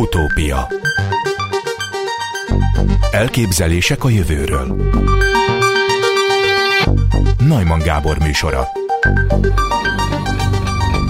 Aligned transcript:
Utópia 0.00 0.66
Elképzelések 3.10 4.04
a 4.04 4.08
jövőről 4.08 4.76
Najman 7.48 7.78
Gábor 7.78 8.18
műsora 8.18 8.62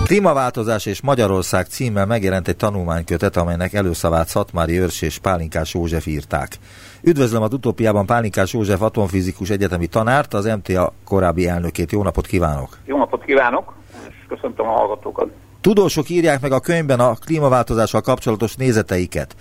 Klímaváltozás 0.05 0.87
és 0.87 1.03
Magyarország 1.03 1.67
címmel 1.67 2.07
megjelent 2.07 2.49
egy 2.49 2.57
tanulmánykötet, 2.57 3.37
amelynek 3.37 3.73
előszavát 3.73 4.27
Szatmári 4.27 4.79
Őrs 4.79 5.03
és 5.03 5.19
Pálinkás 5.19 5.75
József 5.75 6.07
írták. 6.07 6.59
Üdvözlöm 7.03 7.43
az 7.43 7.53
utópiában 7.53 8.07
Pálinkás 8.07 8.53
József 8.53 8.83
atomfizikus 8.83 9.51
egyetemi 9.51 9.87
tanárt, 9.87 10.35
az 10.35 10.45
MTA 10.45 10.93
korábbi 11.05 11.49
elnökét. 11.49 11.93
Jó 11.93 12.03
napot 12.03 12.27
kívánok! 12.27 12.79
Jó 12.85 12.97
napot 12.97 13.25
kívánok, 13.25 13.75
és 14.09 14.15
köszöntöm 14.29 14.67
a 14.67 14.73
hallgatókat! 14.73 15.29
Tudósok 15.61 16.09
írják 16.09 16.41
meg 16.41 16.53
a 16.53 16.61
könyvben 16.61 17.01
a 17.01 17.15
klímaváltozással 17.15 18.01
kapcsolatos 18.01 18.55
nézeteiket. 18.55 19.37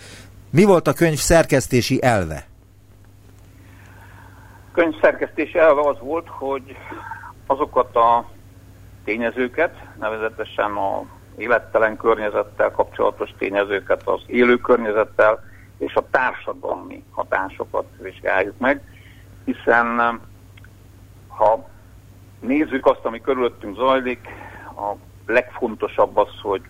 Mi 0.51 0.63
volt 0.63 0.87
a 0.87 0.93
könyv 0.93 1.17
szerkesztési 1.17 2.03
elve? 2.03 2.45
Könyv 4.71 4.93
szerkesztési 5.01 5.57
elve 5.57 5.81
az 5.81 5.99
volt, 5.99 6.27
hogy 6.27 6.75
azokat 7.45 7.95
a 7.95 8.29
tényezőket, 9.03 9.75
nevezetesen 9.99 10.71
a 10.71 11.03
élettelen 11.37 11.97
környezettel 11.97 12.71
kapcsolatos 12.71 13.29
tényezőket, 13.37 14.01
az 14.07 14.21
élő 14.25 14.57
környezettel 14.57 15.43
és 15.77 15.93
a 15.95 16.05
társadalmi 16.11 17.03
hatásokat 17.11 17.85
vizsgáljuk 18.01 18.57
meg, 18.57 18.81
hiszen 19.45 20.19
ha 21.27 21.69
nézzük 22.39 22.85
azt, 22.85 23.03
ami 23.05 23.21
körülöttünk 23.21 23.75
zajlik, 23.75 24.27
a 24.75 24.95
legfontosabb 25.29 26.17
az, 26.17 26.39
hogy 26.41 26.61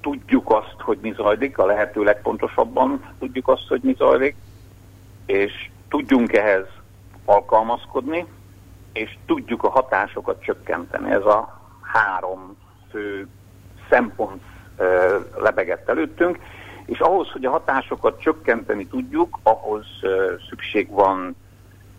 tudjuk 0.00 0.50
azt, 0.50 0.76
hogy 0.78 0.98
mi 1.02 1.12
zajlik, 1.16 1.58
a 1.58 1.66
lehető 1.66 2.02
legpontosabban 2.02 3.14
tudjuk 3.18 3.48
azt, 3.48 3.68
hogy 3.68 3.80
mi 3.82 3.94
zajlik, 3.98 4.36
és 5.26 5.70
tudjunk 5.88 6.32
ehhez 6.32 6.66
alkalmazkodni, 7.24 8.26
és 8.92 9.18
tudjuk 9.26 9.62
a 9.62 9.70
hatásokat 9.70 10.42
csökkenteni. 10.42 11.10
Ez 11.10 11.24
a 11.24 11.60
három 11.80 12.56
fő 12.90 13.28
szempont 13.88 14.42
lebegett 15.36 15.88
előttünk, 15.88 16.38
és 16.84 16.98
ahhoz, 16.98 17.30
hogy 17.30 17.44
a 17.44 17.50
hatásokat 17.50 18.20
csökkenteni 18.20 18.86
tudjuk, 18.86 19.38
ahhoz 19.42 19.86
szükség 20.48 20.90
van 20.90 21.36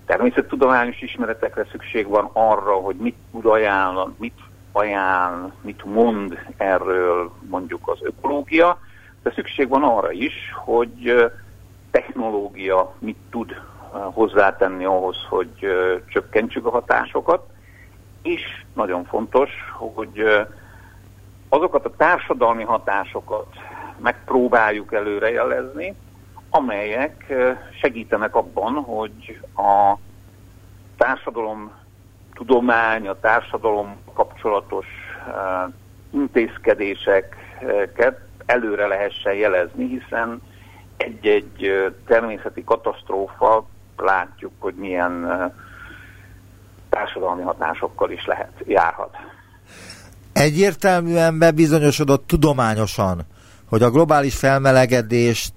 természettudományos 0.06 1.02
ismeretekre, 1.02 1.66
szükség 1.72 2.08
van 2.08 2.30
arra, 2.34 2.74
hogy 2.74 2.96
mit 2.96 3.16
tud 3.32 3.46
ajánlani, 3.46 4.14
mit 4.18 4.40
ajánl, 4.76 5.54
mit 5.62 5.84
mond 5.86 6.40
erről 6.58 7.32
mondjuk 7.50 7.88
az 7.88 7.98
ökológia, 8.02 8.80
de 9.24 9.32
szükség 9.32 9.68
van 9.70 9.84
arra 9.84 10.12
is, 10.12 10.34
hogy 10.54 11.32
technológia 11.92 12.94
mit 13.00 13.18
tud 13.30 13.62
hozzátenni 13.92 14.86
ahhoz, 14.86 15.18
hogy 15.30 15.50
csökkentsük 16.08 16.66
a 16.66 16.70
hatásokat, 16.70 17.50
és 18.22 18.42
nagyon 18.74 19.06
fontos, 19.06 19.50
hogy 19.72 20.24
azokat 21.50 21.86
a 21.86 21.96
társadalmi 21.98 22.64
hatásokat 22.64 23.48
megpróbáljuk 23.98 24.94
előrejelezni, 24.94 25.96
amelyek 26.50 27.34
segítenek 27.82 28.36
abban, 28.36 28.74
hogy 28.74 29.42
a 29.56 29.98
társadalom 30.98 31.72
tudomány, 32.36 33.08
a 33.08 33.20
társadalom 33.20 33.96
kapcsolatos 34.14 34.86
intézkedéseket 36.12 38.20
előre 38.46 38.88
lehessen 38.88 39.34
jelezni, 39.34 39.88
hiszen 39.88 40.42
egy-egy 40.98 41.72
természeti 42.08 42.64
katasztrófa 42.64 43.66
látjuk, 43.98 44.52
hogy 44.60 44.76
milyen 44.76 45.26
társadalmi 46.90 47.42
hatásokkal 47.42 48.12
is 48.12 48.26
lehet, 48.26 48.52
járhat. 48.66 49.16
Egyértelműen 50.34 51.40
bebizonyosodott 51.40 52.28
tudományosan, 52.28 53.22
hogy 53.70 53.82
a 53.82 53.90
globális 53.90 54.36
felmelegedést 54.36 55.54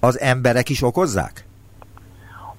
az 0.00 0.20
emberek 0.20 0.68
is 0.68 0.82
okozzák? 0.82 1.47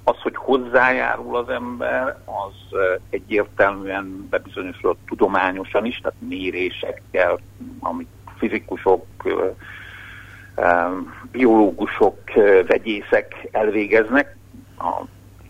Az, 0.09 0.21
hogy 0.21 0.35
hozzájárul 0.35 1.35
az 1.35 1.49
ember, 1.49 2.17
az 2.25 2.79
egyértelműen 3.09 4.27
bebizonyosodott 4.29 4.99
tudományosan 5.07 5.85
is, 5.85 5.97
tehát 5.97 6.17
mérésekkel, 6.19 7.39
amit 7.79 8.07
fizikusok, 8.37 9.05
biológusok, 11.31 12.17
vegyészek 12.67 13.47
elvégeznek, 13.51 14.37
a, 14.77 15.01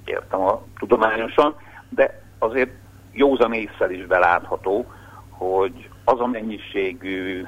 értem 0.06 0.42
a 0.42 0.62
tudományosan, 0.78 1.56
de 1.90 2.22
azért 2.40 2.72
józan 3.12 3.54
észsel 3.54 3.92
is 3.92 4.06
belátható, 4.06 4.86
hogy 5.30 5.90
az 6.04 6.20
a 6.20 6.28
mennyiségű 6.28 7.44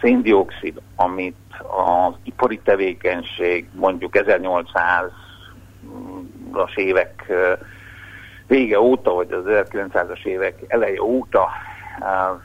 széndiokszid, 0.00 0.80
amit 0.96 1.36
az 2.06 2.14
ipari 2.22 2.58
tevékenység 2.58 3.68
mondjuk 3.74 4.16
1800-as 6.56 6.76
évek 6.76 7.32
vége 8.46 8.80
óta, 8.80 9.14
vagy 9.14 9.32
az 9.32 9.44
1900-as 9.46 10.24
évek 10.24 10.54
eleje 10.68 11.02
óta 11.02 11.48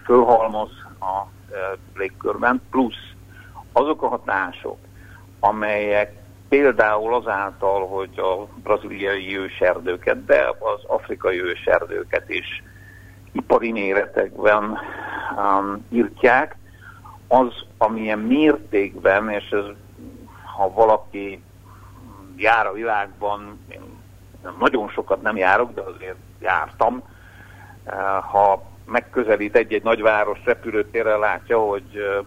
fölhalmoz 0.06 0.70
a 1.00 1.28
légkörben, 1.96 2.62
plusz 2.70 3.12
azok 3.72 4.02
a 4.04 4.08
hatások, 4.08 4.78
amelyek 5.40 6.14
például 6.50 7.14
azáltal, 7.14 7.88
hogy 7.88 8.20
a 8.20 8.48
braziliai 8.64 9.38
őserdőket, 9.38 10.26
de 10.26 10.48
az 10.60 10.84
afrikai 10.88 11.42
őserdőket 11.42 12.30
is 12.30 12.64
ipari 13.32 13.72
méretekben 13.72 14.78
um, 15.38 15.86
írtják, 15.90 16.56
az, 17.28 17.66
amilyen 17.78 18.20
mértékben, 18.20 19.30
és 19.30 19.50
ez, 19.50 19.64
ha 20.56 20.74
valaki 20.74 21.44
jár 22.42 22.66
a 22.66 22.74
világban, 22.74 23.60
én 23.70 23.82
nagyon 24.60 24.90
sokat 24.90 25.22
nem 25.22 25.38
járok, 25.38 25.74
de 25.74 25.82
azért 25.82 26.18
jártam, 26.40 27.04
uh, 27.86 27.94
ha 28.32 28.64
megközelít 28.86 29.56
egy-egy 29.56 29.84
nagyváros 29.84 30.40
repülőtérrel, 30.46 31.20
látja, 31.20 31.60
hogy 31.60 31.90
uh, 31.94 32.26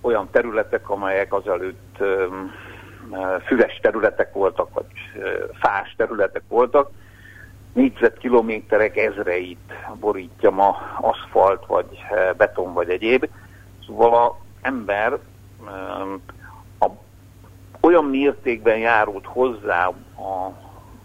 olyan 0.00 0.28
területek, 0.30 0.90
amelyek 0.90 1.32
azelőtt 1.32 1.96
uh, 2.00 2.32
füves 3.46 3.78
területek 3.82 4.32
voltak, 4.32 4.74
vagy 4.74 4.86
fás 5.60 5.94
területek 5.96 6.42
voltak, 6.48 6.90
négyzetkilométerek 7.78 8.96
ezreit 8.96 9.72
borítja 10.00 10.50
ma 10.50 10.76
aszfalt, 11.00 11.66
vagy 11.66 11.86
eh, 12.10 12.30
beton, 12.36 12.72
vagy 12.72 12.90
egyéb. 12.90 13.28
Szóval 13.86 14.14
a 14.14 14.38
ember 14.60 15.18
olyan 17.88 18.04
mértékben 18.04 18.78
járult 18.78 19.26
hozzá 19.26 19.86
a 20.16 20.52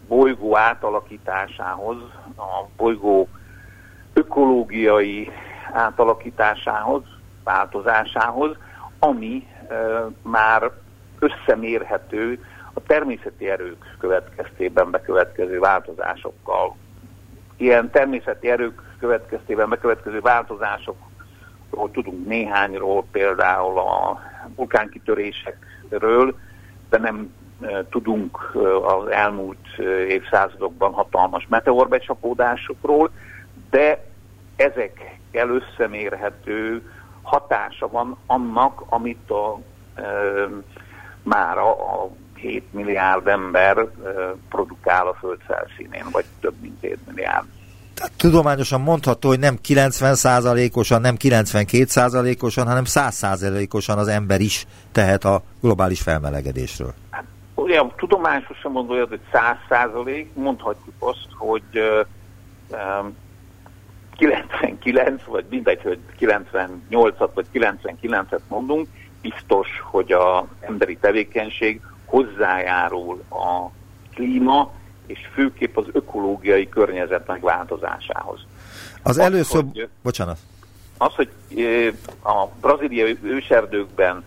bolygó 0.07 0.57
átalakításához, 0.57 1.97
a 2.38 2.66
bolygó 2.77 3.27
ökológiai 4.13 5.31
átalakításához, 5.73 7.03
változásához, 7.44 8.57
ami 8.99 9.47
e, 9.69 9.75
már 10.21 10.71
összemérhető 11.19 12.45
a 12.73 12.79
természeti 12.88 13.50
erők 13.50 13.95
következtében 14.00 14.91
bekövetkező 14.91 15.59
változásokkal. 15.59 16.75
Ilyen 17.57 17.89
természeti 17.91 18.50
erők 18.50 18.81
következtében 19.00 19.69
bekövetkező 19.69 20.19
változásokról 20.19 21.91
tudunk 21.91 22.27
néhányról, 22.27 23.05
például 23.11 23.79
a 23.79 24.21
vulkánkitörésekről, 24.55 26.36
de 26.94 27.00
nem 27.00 27.34
e, 27.62 27.86
tudunk 27.90 28.51
e, 28.56 28.60
az 28.75 29.07
elmúlt 29.12 29.68
e, 29.78 29.81
évszázadokban 30.06 30.94
hatalmas 30.94 31.48
meteorbecsapódásokról, 31.50 33.12
de 33.69 34.06
ezekkel 34.56 35.50
összemérhető 35.50 36.92
hatása 37.22 37.88
van 37.88 38.18
annak, 38.25 38.84
amit 38.90 39.30
a, 39.30 39.60
már 41.24 41.57
a 41.57 42.10
7 42.36 42.74
milliárd 42.74 43.28
ember 43.28 43.88
produkál 44.50 45.07
a 45.07 45.13
föld 45.13 45.39
felszínén, 45.48 46.06
vagy 46.12 46.25
több 46.39 46.54
mint 46.62 46.81
7 46.81 46.98
milliárd. 47.07 47.46
Tehát 47.94 48.12
tudományosan 48.18 48.81
mondható, 48.81 49.28
hogy 49.28 49.40
nem 49.40 49.57
90%-osan, 49.68 51.01
nem 51.01 51.16
92%-osan, 51.19 52.68
hanem 52.68 52.84
100%-osan 52.86 53.98
az 53.98 54.07
ember 54.07 54.42
is 54.42 54.66
tehet 54.92 55.24
a 55.24 55.42
globális 55.62 56.01
felmelegedésről. 56.01 56.94
Hát, 57.10 57.24
tudományosan 57.95 58.72
mondja, 58.72 59.07
hogy 59.07 59.19
100%, 59.69 60.25
mondhatjuk 60.34 60.95
azt, 61.00 61.28
hogy 61.38 61.63
uh, 61.74 62.07
99, 64.18 65.24
vagy 65.24 65.46
mindegy, 65.50 65.81
hogy 65.81 66.00
98-at 66.19 67.30
vagy 67.34 67.46
99-et 67.54 68.42
mondunk, 68.48 68.88
biztos, 69.22 69.68
hogy 69.84 70.12
az 70.12 70.44
emberi 70.62 70.98
tevékenység 70.98 71.81
hozzájárul 72.06 73.24
a 73.30 73.69
klíma 74.13 74.72
és 75.07 75.29
főképp 75.33 75.77
az 75.77 75.85
ökológiai 75.91 76.69
környezet 76.69 77.27
megváltozásához. 77.27 78.39
Az, 79.03 79.17
először... 79.17 79.63
Hogy, 79.73 79.89
bocsánat. 80.03 80.38
Az, 80.97 81.13
hogy 81.15 81.29
a 82.23 82.45
braziliai 82.61 83.17
őserdőkben 83.21 84.23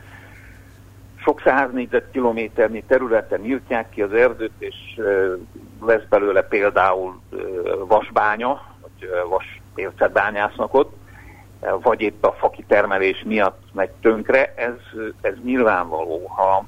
sok 1.16 1.40
száz 1.44 1.72
négyzetkilométernyi 1.72 2.82
területen 2.86 3.40
nyíltják 3.40 3.90
ki 3.90 4.02
az 4.02 4.12
erdőt, 4.12 4.52
és 4.58 4.74
lesz 5.80 6.02
belőle 6.08 6.42
például 6.42 7.20
vasbánya, 7.88 8.62
vagy 8.80 9.10
vas 9.28 9.60
bányásznak 10.12 10.74
ott, 10.74 10.96
vagy 11.82 12.00
épp 12.00 12.24
a 12.24 12.32
fakitermelés 12.32 13.22
miatt 13.24 13.62
megy 13.72 13.90
tönkre, 14.00 14.54
ez, 14.56 15.00
ez 15.20 15.34
nyilvánvaló. 15.44 16.26
Ha 16.26 16.66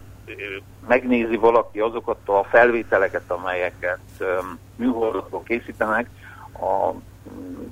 megnézi 0.89 1.37
valaki 1.37 1.81
azokat 1.81 2.19
a 2.25 2.45
felvételeket, 2.45 3.31
amelyeket 3.31 4.01
műholdatból 4.77 5.43
készítenek, 5.43 6.09
a 6.53 6.93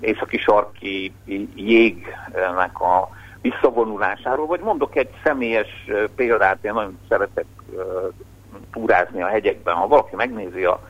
északi 0.01 0.39
sarki 0.39 1.13
jégnek 1.55 2.81
a 2.81 3.09
visszavonulásáról, 3.41 4.47
vagy 4.47 4.61
mondok 4.61 4.97
egy 4.97 5.11
személyes 5.25 5.91
példát, 6.15 6.65
én 6.65 6.73
nagyon 6.73 6.99
szeretek 7.09 7.47
túrázni 8.73 9.23
a 9.23 9.27
hegyekben. 9.27 9.75
Ha 9.75 9.87
valaki 9.87 10.17
megnézi 10.17 10.65
a 10.65 10.81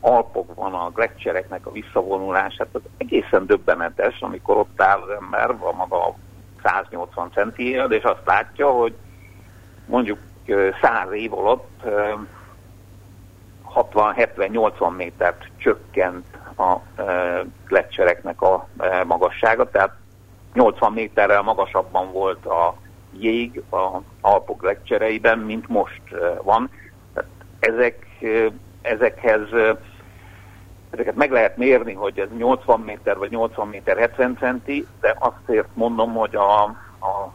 Alpokban 0.00 0.74
a 0.74 0.90
gletszereknek 0.90 1.66
a 1.66 1.72
visszavonulását, 1.72 2.68
az 2.72 2.80
egészen 2.96 3.46
döbbenetes, 3.46 4.20
amikor 4.20 4.56
ott 4.56 4.82
áll 4.82 5.00
az 5.00 5.08
ember, 5.20 5.50
a 5.50 5.72
maga 5.76 6.14
180 6.62 7.30
centiért, 7.34 7.92
és 7.92 8.02
azt 8.02 8.22
látja, 8.24 8.70
hogy 8.70 8.94
mondjuk 9.86 10.18
100 10.82 11.12
év 11.12 11.32
alatt 11.34 11.82
60-70-80 13.74 14.96
métert 14.96 15.44
csökkent 15.56 16.26
a 16.58 16.76
gletszereknek 17.66 18.42
a 18.42 18.68
magassága, 19.06 19.70
tehát 19.70 19.92
80 20.52 20.92
méterrel 20.92 21.42
magasabban 21.42 22.12
volt 22.12 22.46
a 22.46 22.76
jég 23.18 23.62
a 23.70 23.98
Alpok 24.20 24.60
gletszereiben, 24.60 25.38
mint 25.38 25.68
most 25.68 26.02
van. 26.42 26.70
Tehát 27.14 27.30
ezek, 27.58 28.06
ezekhez 28.82 29.48
ezeket 30.90 31.14
meg 31.14 31.30
lehet 31.30 31.56
mérni, 31.56 31.92
hogy 31.92 32.18
ez 32.18 32.28
80 32.36 32.80
méter 32.80 33.18
vagy 33.18 33.30
80 33.30 33.68
méter 33.68 33.96
70 33.96 34.36
centi, 34.40 34.86
de 35.00 35.16
azt 35.18 35.66
mondom, 35.74 36.14
hogy 36.14 36.36
a, 36.36 36.62
a 37.00 37.32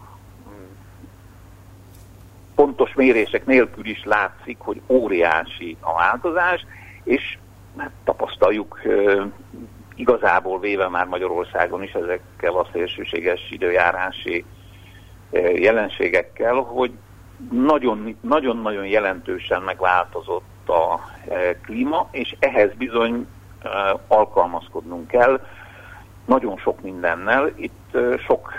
pontos 2.61 2.93
mérések 2.93 3.45
nélkül 3.45 3.85
is 3.85 4.03
látszik, 4.03 4.57
hogy 4.59 4.81
óriási 4.87 5.77
a 5.79 5.93
változás, 5.93 6.65
és 7.03 7.37
hát 7.77 7.91
tapasztaljuk 8.03 8.81
igazából 9.95 10.59
véve 10.59 10.89
már 10.89 11.05
Magyarországon 11.05 11.83
is 11.83 11.91
ezekkel 11.91 12.53
a 12.53 12.67
szélsőséges 12.71 13.49
időjárási 13.51 14.45
jelenségekkel, 15.55 16.53
hogy 16.53 16.91
nagyon-nagyon 18.21 18.85
jelentősen 18.85 19.61
megváltozott 19.61 20.69
a 20.69 20.99
klíma, 21.61 22.07
és 22.11 22.35
ehhez 22.39 22.73
bizony 22.73 23.27
alkalmazkodnunk 24.07 25.07
kell 25.07 25.45
nagyon 26.25 26.57
sok 26.57 26.81
mindennel. 26.81 27.51
Itt 27.55 27.97
sok 28.27 28.53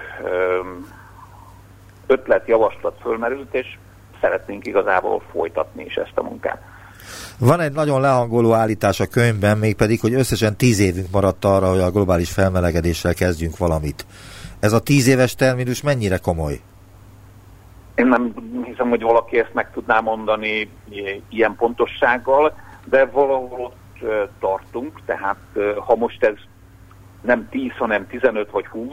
ötlet, 2.06 2.48
javaslat 2.48 2.98
fölmerült, 3.00 3.55
és 3.55 3.78
szeretnénk 4.22 4.66
igazából 4.66 5.22
folytatni 5.32 5.84
is 5.84 5.94
ezt 5.94 6.12
a 6.14 6.22
munkát. 6.22 6.62
Van 7.38 7.60
egy 7.60 7.72
nagyon 7.72 8.00
lehangoló 8.00 8.52
állítás 8.52 9.00
a 9.00 9.06
könyvben, 9.06 9.58
mégpedig, 9.58 10.00
hogy 10.00 10.14
összesen 10.14 10.56
tíz 10.56 10.80
évünk 10.80 11.06
maradt 11.12 11.44
arra, 11.44 11.70
hogy 11.70 11.80
a 11.80 11.90
globális 11.90 12.30
felmelegedéssel 12.30 13.14
kezdjünk 13.14 13.58
valamit. 13.58 14.06
Ez 14.60 14.72
a 14.72 14.80
tíz 14.80 15.08
éves 15.08 15.34
terminus 15.34 15.82
mennyire 15.82 16.16
komoly? 16.16 16.60
Én 17.94 18.06
nem 18.06 18.34
hiszem, 18.64 18.88
hogy 18.88 19.02
valaki 19.02 19.38
ezt 19.38 19.54
meg 19.54 19.70
tudná 19.72 20.00
mondani 20.00 20.70
ilyen 21.28 21.54
pontossággal, 21.56 22.54
de 22.84 23.04
valahol 23.04 23.60
ott 23.60 24.08
tartunk, 24.40 25.00
tehát 25.06 25.36
ha 25.86 25.96
most 25.96 26.24
ez 26.24 26.34
nem 27.20 27.48
10, 27.50 27.70
hanem 27.78 28.06
15 28.06 28.50
vagy 28.50 28.66
20, 28.66 28.88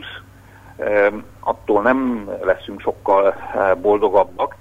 attól 1.39 1.81
nem 1.81 2.29
leszünk 2.41 2.81
sokkal 2.81 3.35
boldogabbak 3.81 4.55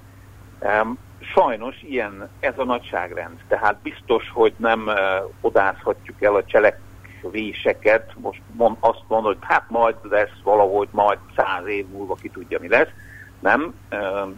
sajnos 1.19 1.81
ilyen 1.81 2.29
ez 2.39 2.53
a 2.57 2.63
nagyságrend. 2.63 3.39
Tehát 3.47 3.77
biztos, 3.81 4.29
hogy 4.33 4.53
nem 4.57 4.87
uh, 4.87 4.95
odázhatjuk 5.41 6.21
el 6.21 6.35
a 6.35 6.45
cselekvéseket, 6.45 8.13
most 8.21 8.41
azt 8.79 9.03
mondod, 9.07 9.37
hogy 9.37 9.47
hát 9.47 9.69
majd 9.69 9.95
lesz 10.01 10.41
valahogy, 10.43 10.87
majd 10.91 11.17
száz 11.35 11.67
év 11.67 11.87
múlva 11.87 12.15
ki 12.15 12.29
tudja, 12.29 12.59
mi 12.59 12.67
lesz. 12.67 12.89
Nem. 13.39 13.73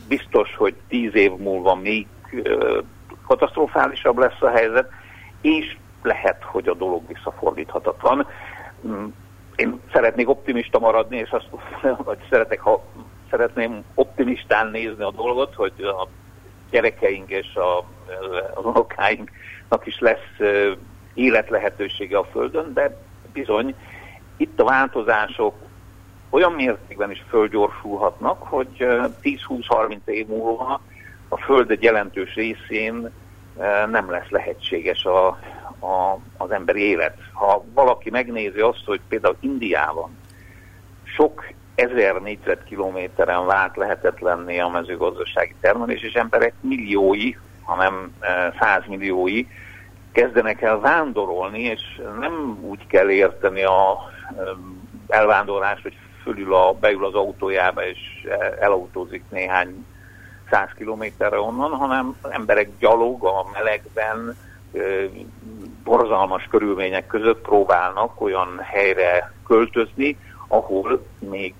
Biztos, 0.07 0.55
hogy 0.55 0.75
tíz 0.87 1.15
év 1.15 1.31
múlva 1.31 1.75
még 1.75 2.07
uh, 2.31 2.83
katasztrofálisabb 3.27 4.17
lesz 4.17 4.41
a 4.41 4.49
helyzet, 4.49 4.89
és 5.41 5.77
lehet, 6.03 6.43
hogy 6.43 6.67
a 6.67 6.73
dolog 6.73 7.07
visszafordíthatatlan. 7.07 8.27
Um, 8.81 9.13
én 9.55 9.79
szeretnék 9.93 10.29
optimista 10.29 10.79
maradni, 10.79 11.17
és 11.17 11.29
azt, 11.29 11.49
vagy 12.03 12.17
szeretek, 12.29 12.59
ha 12.59 12.83
szeretném 13.31 13.83
optimistán 13.93 14.67
nézni 14.67 15.03
a 15.03 15.11
dolgot, 15.11 15.55
hogy 15.55 15.73
a 15.77 16.07
gyerekeink 16.69 17.29
és 17.29 17.55
a, 17.55 17.77
az 18.53 18.65
unokáinknak 18.65 19.85
is 19.85 19.99
lesz 19.99 20.39
életlehetősége 21.13 22.17
a 22.17 22.23
Földön, 22.23 22.73
de 22.73 22.97
bizony 23.33 23.75
itt 24.37 24.59
a 24.59 24.63
változások 24.63 25.55
olyan 26.29 26.51
mértékben 26.51 27.11
is 27.11 27.23
fölgyorsulhatnak, 27.29 28.43
hogy 28.43 28.69
10-20-30 28.77 29.97
év 30.05 30.27
múlva 30.27 30.81
a 31.27 31.37
Föld 31.37 31.71
egy 31.71 31.83
jelentős 31.83 32.33
részén 32.33 33.11
nem 33.89 34.09
lesz 34.09 34.29
lehetséges 34.29 35.05
a, 35.05 35.27
a, 35.79 36.19
az 36.37 36.51
emberi 36.51 36.81
élet. 36.81 37.17
Ha 37.33 37.63
valaki 37.73 38.09
megnézi 38.09 38.59
azt, 38.59 38.85
hogy 38.85 39.01
például 39.07 39.35
Indiában 39.39 40.17
sok 41.03 41.45
ezer 41.75 42.21
négyzetkilométeren 42.21 43.45
vált 43.45 43.75
lehetetlenné 43.75 44.59
a 44.59 44.69
mezőgazdasági 44.69 45.55
termelés, 45.61 46.01
és 46.01 46.13
emberek 46.13 46.53
milliói, 46.59 47.35
hanem 47.63 48.15
e, 48.19 48.53
százmilliói 48.59 49.45
kezdenek 50.11 50.61
el 50.61 50.79
vándorolni, 50.79 51.59
és 51.59 52.01
nem 52.19 52.57
úgy 52.61 52.87
kell 52.87 53.09
érteni 53.09 53.63
a 53.63 53.97
e, 54.37 54.41
elvándorlást, 55.07 55.81
hogy 55.81 55.97
fölül 56.23 56.53
a, 56.53 56.73
beül 56.73 57.05
az 57.05 57.13
autójába, 57.13 57.85
és 57.85 57.99
e, 58.29 58.57
elautózik 58.59 59.23
néhány 59.29 59.85
száz 60.49 60.69
kilométerre 60.75 61.39
onnan, 61.39 61.71
hanem 61.71 62.15
emberek 62.29 62.69
gyalog 62.79 63.23
a 63.23 63.45
melegben, 63.53 64.35
borzalmas 65.83 66.47
körülmények 66.49 67.07
között 67.07 67.41
próbálnak 67.41 68.21
olyan 68.21 68.59
helyre 68.61 69.31
költözni, 69.47 70.17
ahol 70.51 71.05
még 71.19 71.53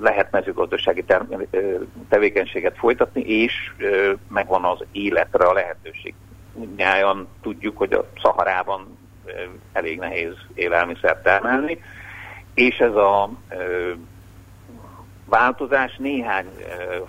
lehet 0.00 0.30
mezőgazdasági 0.30 1.04
tevékenységet 2.08 2.76
folytatni, 2.76 3.20
és 3.20 3.52
megvan 4.28 4.64
az 4.64 4.84
életre 4.92 5.44
a 5.44 5.52
lehetőség. 5.52 6.14
Nyájan 6.76 7.28
tudjuk, 7.42 7.76
hogy 7.76 7.92
a 7.92 8.08
Szaharában 8.22 8.98
elég 9.72 9.98
nehéz 9.98 10.32
élelmiszert 10.54 11.22
termelni, 11.22 11.82
és 12.54 12.78
ez 12.78 12.94
a 12.94 13.30
változás, 15.24 15.96
néhány 15.96 16.46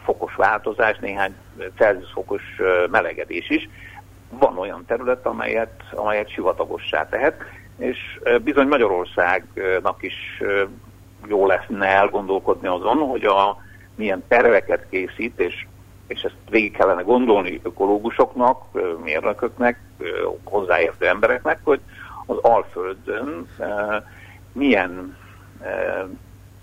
fokos 0.03 0.35
változás, 0.35 0.97
néhány 0.97 1.35
Celsius 1.77 2.11
fokos 2.11 2.43
melegedés 2.91 3.49
is, 3.49 3.69
van 4.29 4.57
olyan 4.57 4.85
terület, 4.85 5.25
amelyet, 5.25 5.83
amelyet 5.91 6.29
sivatagossá 6.29 7.09
tehet, 7.09 7.43
és 7.81 8.19
bizony 8.43 8.67
Magyarországnak 8.67 10.03
is 10.03 10.41
jó 11.27 11.47
lenne 11.47 11.85
elgondolkodni 11.85 12.67
azon, 12.67 12.97
hogy 12.97 13.25
a 13.25 13.57
milyen 13.95 14.23
terveket 14.27 14.85
készít, 14.89 15.39
és, 15.39 15.65
és 16.07 16.21
ezt 16.21 16.35
végig 16.49 16.77
kellene 16.77 17.01
gondolni 17.01 17.59
ökológusoknak, 17.63 18.63
mérnököknek, 19.03 19.79
hozzáértő 20.43 21.07
embereknek, 21.07 21.59
hogy 21.63 21.79
az 22.25 22.37
Alföldön 22.37 23.47
milyen 24.53 25.17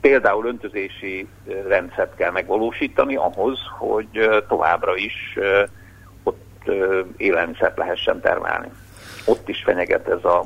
például 0.00 0.46
öntözési 0.46 1.28
rendszert 1.68 2.14
kell 2.14 2.30
megvalósítani 2.30 3.16
ahhoz, 3.16 3.58
hogy 3.78 4.28
továbbra 4.48 4.96
is 4.96 5.38
ott 6.22 6.70
élelmiszert 7.16 7.76
lehessen 7.76 8.20
termelni. 8.20 8.68
Ott 9.26 9.48
is 9.48 9.62
fenyeget 9.62 10.08
ez 10.08 10.24
a 10.24 10.44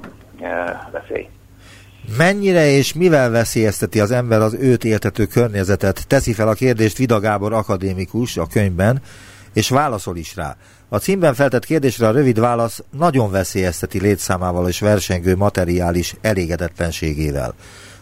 veszély. 0.92 1.28
Mennyire 2.16 2.66
és 2.70 2.92
mivel 2.92 3.30
veszélyezteti 3.30 4.00
az 4.00 4.10
ember 4.10 4.40
az 4.40 4.54
őt 4.54 4.84
éltető 4.84 5.26
környezetet? 5.26 6.06
Teszi 6.06 6.32
fel 6.32 6.48
a 6.48 6.54
kérdést 6.54 6.96
Vida 6.96 7.20
Gábor 7.20 7.52
akadémikus 7.52 8.36
a 8.36 8.46
könyvben, 8.46 9.02
és 9.52 9.68
válaszol 9.68 10.16
is 10.16 10.36
rá. 10.36 10.56
A 10.88 10.98
címben 10.98 11.34
feltett 11.34 11.64
kérdésre 11.64 12.08
a 12.08 12.10
rövid 12.10 12.40
válasz 12.40 12.82
nagyon 12.90 13.30
veszélyezteti 13.30 14.00
létszámával 14.00 14.68
és 14.68 14.80
versengő 14.80 15.36
materiális 15.36 16.14
elégedetlenségével. 16.20 17.54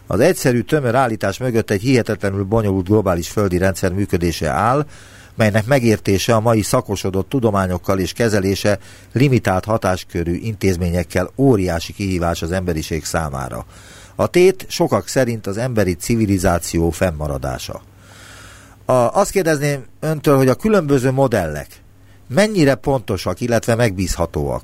Az 0.07 0.21
egyszerű 0.21 0.61
tömör 0.61 0.95
állítás 0.95 1.39
mögött 1.39 1.71
egy 1.71 1.81
hihetetlenül 1.81 2.45
bonyolult 2.45 2.87
globális 2.87 3.29
földi 3.29 3.59
rendszer 3.59 3.93
működése 3.93 4.49
áll, 4.49 4.87
melynek 5.41 5.67
megértése 5.67 6.35
a 6.35 6.41
mai 6.41 6.63
szakosodott 6.63 7.29
tudományokkal 7.29 7.99
és 7.99 8.13
kezelése 8.13 8.79
limitált 9.13 9.65
hatáskörű 9.65 10.35
intézményekkel 10.35 11.31
óriási 11.37 11.93
kihívás 11.93 12.43
az 12.43 12.53
emberiség 12.53 13.05
számára. 13.05 13.65
A 14.15 14.27
tét 14.27 14.65
sokak 14.69 15.07
szerint 15.07 15.47
az 15.47 15.57
emberi 15.57 15.95
civilizáció 15.95 16.91
fennmaradása. 16.91 17.81
A, 18.85 18.93
azt 18.93 19.31
kérdezném 19.31 19.85
öntől, 20.01 20.37
hogy 20.37 20.49
a 20.49 20.55
különböző 20.55 21.11
modellek 21.11 21.69
mennyire 22.27 22.75
pontosak, 22.75 23.41
illetve 23.41 23.75
megbízhatóak? 23.75 24.63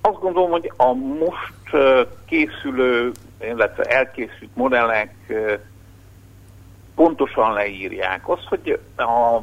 Azt 0.00 0.20
gondolom, 0.20 0.50
hogy 0.50 0.72
a 0.76 0.92
most 0.92 1.98
készülő, 2.26 3.12
illetve 3.40 3.82
elkészült 3.82 4.50
modellek 4.54 5.14
pontosan 7.00 7.52
leírják. 7.52 8.28
Az, 8.28 8.44
hogy 8.44 8.80
a 8.96 9.38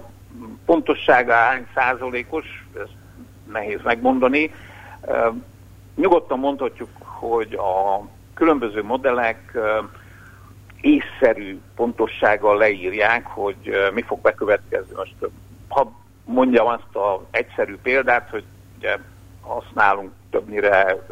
pontossága 0.66 1.34
hány 1.34 1.68
százalékos, 1.76 2.68
ez 2.80 2.90
nehéz 3.52 3.80
megmondani. 3.84 4.54
Nyugodtan 5.96 6.40
mondhatjuk, 6.40 6.90
hogy 7.00 7.54
a 7.54 8.02
különböző 8.34 8.84
modellek 8.84 9.58
észszerű 10.82 11.60
pontossággal 11.76 12.58
leírják, 12.58 13.28
hogy 13.28 13.72
mi 13.94 14.02
fog 14.02 14.22
bekövetkezni. 14.22 14.94
Most 14.96 15.16
ha 15.68 15.92
mondjam 16.26 16.68
azt 16.68 16.96
az 16.96 17.20
egyszerű 17.32 17.78
példát, 17.78 18.30
hogy 18.30 18.44
ugye 18.78 18.98
használunk 19.42 20.12
többnyire 20.30 21.06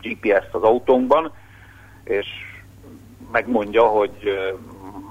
GPS-t 0.00 0.54
az 0.54 0.62
autónkban, 0.62 1.32
és 2.04 2.26
megmondja, 3.32 3.86
hogy 3.86 4.12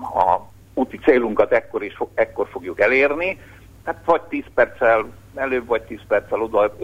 a 0.01 0.39
úti 0.73 0.97
célunkat 0.97 1.51
ekkor, 1.51 1.83
is, 1.83 1.97
ekkor 2.13 2.47
fogjuk 2.51 2.79
elérni, 2.79 3.39
hát 3.83 4.01
vagy 4.05 4.21
10 4.21 4.43
perccel 4.53 5.05
előbb, 5.35 5.65
vagy 5.65 5.81
10 5.81 5.99
perccel 6.07 6.41
oda, 6.41 6.75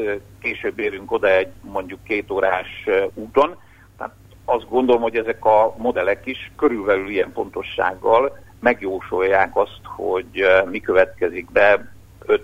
később 0.42 0.80
érünk 0.80 1.12
oda 1.12 1.28
egy 1.28 1.52
mondjuk 1.62 2.04
két 2.04 2.32
órás 2.32 2.90
úton. 3.14 3.56
Tehát 3.98 4.14
azt 4.46 4.70
gondolom, 4.70 5.02
hogy 5.02 5.16
ezek 5.16 5.46
a 5.46 5.75
modellek 5.78 6.25
is 6.25 6.52
körülbelül 6.58 7.10
ilyen 7.10 7.32
pontossággal 7.32 8.40
megjósolják 8.60 9.56
azt, 9.58 9.82
hogy 9.84 10.46
mi 10.70 10.80
következik 10.80 11.52
be 11.52 11.94
5-10 12.28 12.40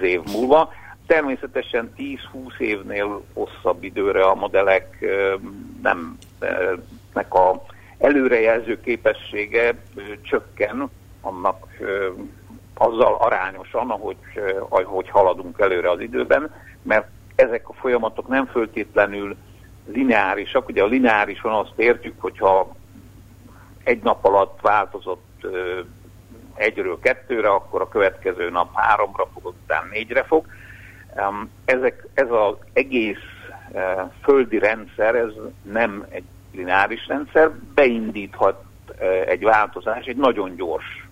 év 0.00 0.20
múlva. 0.32 0.72
Természetesen 1.06 1.92
10-20 1.98 2.58
évnél 2.58 3.22
hosszabb 3.34 3.82
időre 3.84 4.24
a 4.24 4.34
modellek 4.34 5.04
nem 5.82 6.18
nek 7.14 7.34
a 7.34 7.62
előrejelző 7.98 8.80
képessége 8.80 9.74
csökken 10.22 10.90
annak 11.20 11.66
azzal 12.74 13.14
arányosan, 13.14 13.90
ahogy, 13.90 14.16
ahogy 14.68 15.10
haladunk 15.10 15.60
előre 15.60 15.90
az 15.90 16.00
időben, 16.00 16.54
mert 16.82 17.06
ezek 17.34 17.68
a 17.68 17.72
folyamatok 17.72 18.28
nem 18.28 18.46
föltétlenül 18.46 19.36
lineárisak. 19.92 20.68
Ugye 20.68 20.82
a 20.82 20.86
lineárison 20.86 21.52
azt 21.52 21.72
értjük, 21.76 22.20
hogyha 22.20 22.74
egy 23.84 24.02
nap 24.02 24.24
alatt 24.24 24.60
változott 24.60 25.46
egyről 26.54 26.98
kettőre, 27.00 27.48
akkor 27.48 27.80
a 27.80 27.88
következő 27.88 28.50
nap 28.50 28.74
háromra 28.74 29.28
fog, 29.32 29.46
után 29.46 29.88
négyre 29.90 30.22
fog. 30.22 30.46
Ezek, 31.64 32.06
ez 32.14 32.30
az 32.30 32.54
egész 32.72 33.24
földi 34.22 34.58
rendszer, 34.58 35.14
ez 35.14 35.32
nem 35.62 36.06
egy 36.08 36.24
lineáris 36.56 37.06
rendszer, 37.06 37.50
beindíthat 37.74 38.64
egy 39.26 39.42
változás, 39.42 40.04
egy 40.04 40.16
nagyon 40.16 40.56
gyors 40.56 41.08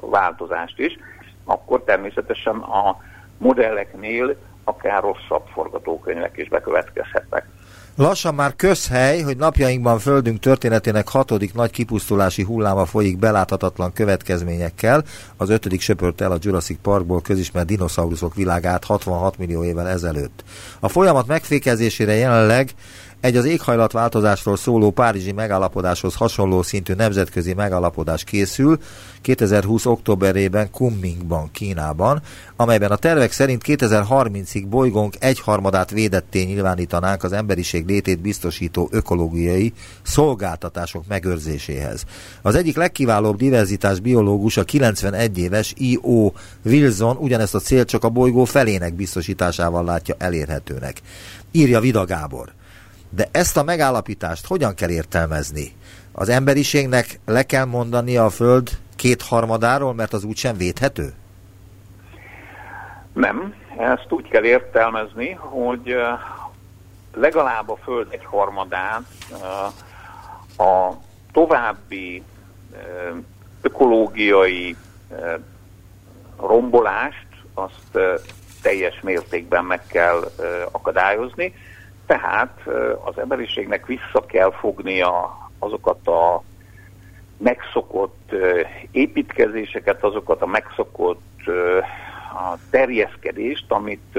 változást 0.00 0.78
is, 0.78 0.98
akkor 1.44 1.82
természetesen 1.84 2.56
a 2.56 2.96
modelleknél 3.38 4.36
akár 4.64 5.02
rosszabb 5.02 5.46
forgatókönyvek 5.52 6.36
is 6.36 6.48
bekövetkezhetnek. 6.48 7.46
Lassan 7.96 8.34
már 8.34 8.56
közhely, 8.56 9.20
hogy 9.20 9.36
napjainkban 9.36 9.98
Földünk 9.98 10.38
történetének 10.38 11.08
hatodik 11.08 11.54
nagy 11.54 11.70
kipusztulási 11.70 12.42
hulláma 12.42 12.84
folyik 12.84 13.18
beláthatatlan 13.18 13.92
következményekkel. 13.92 15.02
Az 15.36 15.50
ötödik 15.50 15.80
söpört 15.80 16.20
el 16.20 16.32
a 16.32 16.38
Jurassic 16.40 16.78
Parkból 16.82 17.22
közismert 17.22 17.66
dinoszauruszok 17.66 18.34
világát 18.34 18.84
66 18.84 19.38
millió 19.38 19.64
évvel 19.64 19.88
ezelőtt. 19.88 20.44
A 20.80 20.88
folyamat 20.88 21.26
megfékezésére 21.26 22.12
jelenleg 22.12 22.70
egy 23.20 23.36
az 23.36 23.44
éghajlatváltozásról 23.44 24.56
szóló 24.56 24.90
Párizsi 24.90 25.32
megállapodáshoz 25.32 26.14
hasonló 26.14 26.62
szintű 26.62 26.94
nemzetközi 26.94 27.54
megállapodás 27.54 28.24
készül 28.24 28.78
2020. 29.20 29.86
októberében 29.86 30.70
Kunmingban, 30.70 31.50
Kínában, 31.52 32.22
amelyben 32.56 32.90
a 32.90 32.96
tervek 32.96 33.32
szerint 33.32 33.62
2030-ig 33.66 34.66
bolygónk 34.68 35.14
egyharmadát 35.18 35.90
védetté 35.90 36.42
nyilvánítanánk 36.42 37.22
az 37.22 37.32
emberiség 37.32 37.86
létét 37.86 38.20
biztosító 38.20 38.88
ökológiai 38.92 39.72
szolgáltatások 40.02 41.06
megőrzéséhez. 41.08 42.04
Az 42.42 42.54
egyik 42.54 42.76
legkiválóbb 42.76 43.36
diverzitás 43.36 44.00
biológus 44.00 44.56
a 44.56 44.64
91 44.64 45.38
éves 45.38 45.74
I.O. 45.76 46.30
Wilson 46.64 47.16
ugyanezt 47.16 47.54
a 47.54 47.58
célt 47.58 47.88
csak 47.88 48.04
a 48.04 48.08
bolygó 48.08 48.44
felének 48.44 48.94
biztosításával 48.94 49.84
látja 49.84 50.14
elérhetőnek. 50.18 51.00
Írja 51.52 51.80
Vida 51.80 52.04
Gábor. 52.04 52.58
De 53.10 53.28
ezt 53.30 53.56
a 53.56 53.62
megállapítást 53.62 54.46
hogyan 54.46 54.74
kell 54.74 54.90
értelmezni? 54.90 55.72
Az 56.12 56.28
emberiségnek 56.28 57.20
le 57.26 57.42
kell 57.42 57.64
mondani 57.64 58.16
a 58.16 58.30
Föld 58.30 58.70
kétharmadáról, 58.96 59.94
mert 59.94 60.12
az 60.12 60.24
úgysem 60.24 60.56
védhető? 60.56 61.12
Nem, 63.12 63.54
ezt 63.78 64.06
úgy 64.08 64.28
kell 64.28 64.44
értelmezni, 64.44 65.30
hogy 65.30 65.94
legalább 67.14 67.70
a 67.70 67.76
Föld 67.76 68.06
egy 68.10 68.24
harmadát 68.24 69.02
a 70.56 70.90
további 71.32 72.22
ökológiai 73.62 74.76
rombolást 76.40 77.26
azt 77.54 77.98
teljes 78.62 79.00
mértékben 79.00 79.64
meg 79.64 79.86
kell 79.86 80.30
akadályozni, 80.70 81.54
tehát 82.10 82.60
az 83.04 83.18
emberiségnek 83.18 83.86
vissza 83.86 84.26
kell 84.26 84.52
fognia 84.52 85.38
azokat 85.58 86.06
a 86.06 86.42
megszokott 87.36 88.34
építkezéseket, 88.90 90.04
azokat 90.04 90.42
a 90.42 90.46
megszokott 90.46 91.42
terjeszkedést, 92.70 93.64
amit 93.68 94.16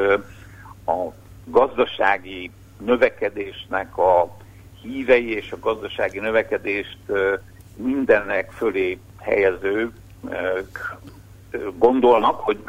a 0.86 1.14
gazdasági 1.46 2.52
növekedésnek 2.78 3.98
a 3.98 4.38
hívei 4.82 5.36
és 5.36 5.52
a 5.52 5.60
gazdasági 5.60 6.20
növekedést 6.20 7.00
mindennek 7.76 8.52
fölé 8.52 9.00
helyező 9.20 9.92
gondolnak, 11.78 12.40
hogy 12.40 12.64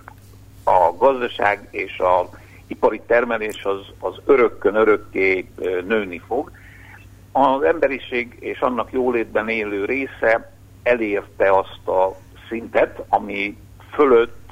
a 0.65 0.93
gazdaság 0.97 1.69
és 1.71 1.99
a 1.99 2.29
ipari 2.73 3.01
termelés 3.07 3.65
az, 3.65 3.81
az 4.01 4.21
örökkön 4.25 4.75
örökké 4.75 5.49
nőni 5.87 6.19
fog. 6.27 6.51
Az 7.33 7.63
emberiség 7.63 8.37
és 8.41 8.61
annak 8.61 8.93
jólétben 8.93 9.49
élő 9.49 9.85
része 9.85 10.53
elérte 10.83 11.51
azt 11.51 11.89
a 11.89 12.17
szintet, 12.49 13.03
ami 13.09 13.57
fölött 13.93 14.51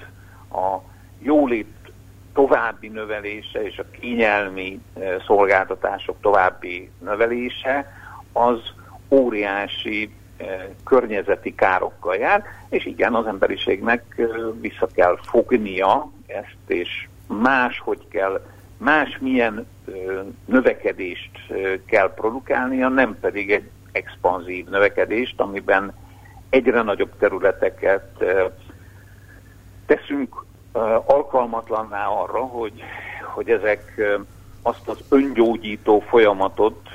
a 0.50 0.78
jólét 1.22 1.66
további 2.32 2.88
növelése 2.88 3.62
és 3.62 3.78
a 3.78 3.90
kényelmi 4.00 4.80
szolgáltatások 5.26 6.16
további 6.20 6.90
növelése 6.98 7.92
az 8.32 8.58
óriási 9.08 10.12
környezeti 10.84 11.54
károkkal 11.54 12.16
jár, 12.16 12.44
és 12.68 12.86
igen, 12.86 13.14
az 13.14 13.26
emberiségnek 13.26 14.22
vissza 14.60 14.86
kell 14.94 15.18
fognia 15.22 16.10
ezt, 16.26 16.56
és 16.66 17.08
máshogy 17.38 18.08
kell, 18.08 18.40
más 18.76 19.18
milyen 19.20 19.66
növekedést 20.44 21.30
kell 21.86 22.14
produkálnia, 22.14 22.88
nem 22.88 23.18
pedig 23.20 23.50
egy 23.50 23.70
expanzív 23.92 24.68
növekedést, 24.68 25.40
amiben 25.40 25.92
egyre 26.50 26.82
nagyobb 26.82 27.12
területeket 27.18 28.24
teszünk 29.86 30.44
alkalmatlanná 31.04 32.06
arra, 32.06 32.40
hogy, 32.40 32.82
hogy 33.34 33.50
ezek 33.50 34.00
azt 34.62 34.88
az 34.88 34.98
öngyógyító 35.08 36.00
folyamatot 36.00 36.88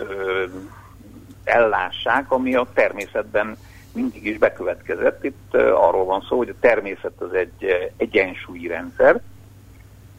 ellássák, 1.43 2.31
ami 2.31 2.55
a 2.55 2.67
természetben 2.73 3.57
mindig 3.93 4.25
is 4.25 4.37
bekövetkezett. 4.37 5.23
Itt 5.23 5.53
arról 5.53 6.05
van 6.05 6.25
szó, 6.29 6.37
hogy 6.37 6.49
a 6.49 6.59
természet 6.59 7.21
az 7.21 7.33
egy 7.33 7.91
egyensúlyi 7.97 8.67
rendszer. 8.67 9.21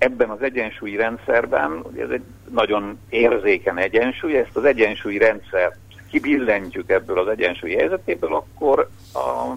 Ebben 0.06 0.30
az 0.30 0.42
egyensúlyi 0.42 0.96
rendszerben, 0.96 1.82
ugye 1.92 2.02
ez 2.02 2.10
egy 2.10 2.24
nagyon 2.50 2.98
érzéken 3.08 3.78
egyensúly, 3.78 4.36
ezt 4.36 4.56
az 4.56 4.64
egyensúlyi 4.64 5.18
rendszert 5.18 5.76
kibillentjük 6.10 6.90
ebből 6.90 7.18
az 7.18 7.28
egyensúlyi 7.28 7.74
helyzetéből, 7.76 8.34
akkor 8.34 8.88
a, 9.14 9.54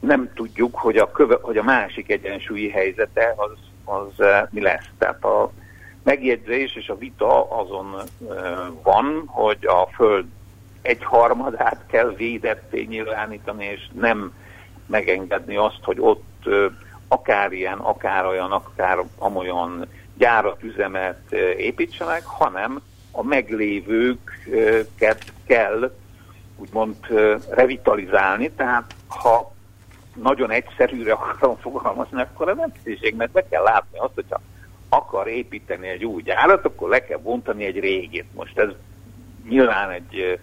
nem 0.00 0.30
tudjuk, 0.34 0.74
hogy 0.76 0.96
a, 0.96 1.10
köve, 1.10 1.38
hogy 1.40 1.56
a 1.56 1.62
másik 1.62 2.10
egyensúlyi 2.10 2.70
helyzete 2.70 3.34
az, 3.36 3.50
az 3.84 4.26
mi 4.50 4.60
lesz. 4.60 4.88
Tehát 4.98 5.24
a 5.24 5.52
megjegyzés 6.02 6.76
és 6.76 6.88
a 6.88 6.98
vita 6.98 7.50
azon 7.50 7.96
van, 8.82 9.22
hogy 9.26 9.66
a 9.66 9.88
Föld 9.94 10.26
egy 10.82 11.04
harmadát 11.04 11.80
kell 11.86 12.14
védetté 12.16 12.82
nyilvánítani, 12.82 13.64
és 13.64 13.88
nem 13.92 14.32
megengedni 14.86 15.56
azt, 15.56 15.80
hogy 15.82 15.96
ott 16.00 16.48
akár 17.08 17.52
ilyen, 17.52 17.78
akár 17.78 18.26
olyan, 18.26 18.52
akár 18.52 18.98
amolyan 19.18 19.86
gyárat, 20.14 20.62
üzemet 20.62 21.32
építsenek, 21.56 22.24
hanem 22.24 22.80
a 23.12 23.22
meglévőket 23.22 25.32
kell 25.46 25.92
úgymond 26.56 26.96
revitalizálni, 27.50 28.50
tehát 28.50 28.94
ha 29.08 29.52
nagyon 30.14 30.50
egyszerűre 30.50 31.12
akarom 31.12 31.56
fogalmazni, 31.56 32.20
akkor 32.20 32.48
a 32.48 32.54
nemzetiségnek 32.54 33.30
be 33.30 33.48
kell 33.48 33.62
látni 33.62 33.98
azt, 33.98 34.14
hogyha 34.14 34.40
akar 34.88 35.28
építeni 35.28 35.88
egy 35.88 36.04
új 36.04 36.22
gyárat, 36.22 36.64
akkor 36.64 36.88
le 36.88 37.04
kell 37.04 37.18
bontani 37.18 37.64
egy 37.64 37.80
régét. 37.80 38.34
Most 38.34 38.58
ez 38.58 38.68
nyilván 39.48 39.90
egy 39.90 40.38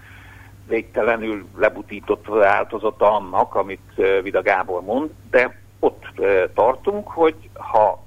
végtelenül 0.67 1.47
lebutított 1.57 2.25
változata 2.25 3.15
annak, 3.15 3.55
amit 3.55 4.01
Vida 4.21 4.41
Gábor 4.41 4.81
mond, 4.81 5.09
de 5.29 5.60
ott 5.81 6.05
tartunk, 6.53 7.07
hogy 7.07 7.35
ha 7.53 8.03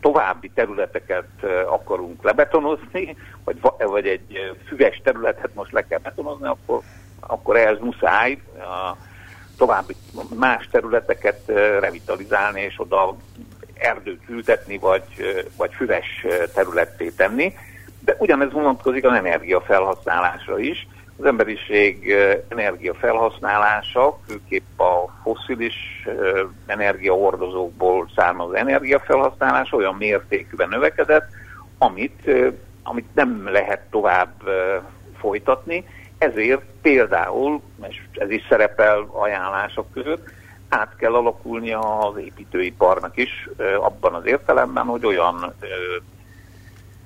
további 0.00 0.50
területeket 0.54 1.28
akarunk 1.68 2.22
lebetonozni, 2.22 3.16
vagy, 3.44 3.60
vagy 3.78 4.06
egy 4.06 4.54
füves 4.66 5.00
területet 5.04 5.54
most 5.54 5.72
le 5.72 5.86
kell 5.86 5.98
betonozni, 5.98 6.46
akkor, 6.46 6.80
akkor 7.20 7.56
ehhez 7.56 7.78
muszáj 7.80 8.38
a 8.58 8.96
további 9.56 9.94
más 10.34 10.68
területeket 10.70 11.40
revitalizálni, 11.80 12.60
és 12.60 12.74
oda 12.80 13.16
erdőt 13.74 14.22
ültetni, 14.28 14.78
vagy, 14.78 15.04
vagy 15.56 15.74
füves 15.74 16.26
területté 16.54 17.08
tenni. 17.08 17.54
De 18.04 18.16
ugyanez 18.18 18.52
vonatkozik 18.52 19.04
az 19.04 19.12
energiafelhasználásra 19.12 20.58
is. 20.58 20.88
Az 21.20 21.26
emberiség 21.26 22.14
energiafelhasználása, 22.48 24.18
főképp 24.28 24.80
a 24.80 25.20
foszilis 25.22 25.74
energiahordozókból 26.66 28.10
származó 28.16 28.52
energiafelhasználás 28.52 29.72
olyan 29.72 29.94
mértékűben 29.94 30.68
növekedett, 30.68 31.28
amit, 31.78 32.30
amit 32.82 33.14
nem 33.14 33.48
lehet 33.52 33.80
tovább 33.90 34.32
folytatni, 35.18 35.84
ezért 36.18 36.62
például, 36.82 37.62
és 37.88 38.00
ez 38.12 38.30
is 38.30 38.46
szerepel 38.48 39.06
ajánlások 39.12 39.92
között, 39.92 40.28
át 40.68 40.96
kell 40.96 41.14
alakulnia 41.14 41.98
az 41.98 42.16
építőiparnak 42.18 43.16
is 43.16 43.48
abban 43.80 44.14
az 44.14 44.26
értelemben, 44.26 44.84
hogy 44.84 45.06
olyan 45.06 45.54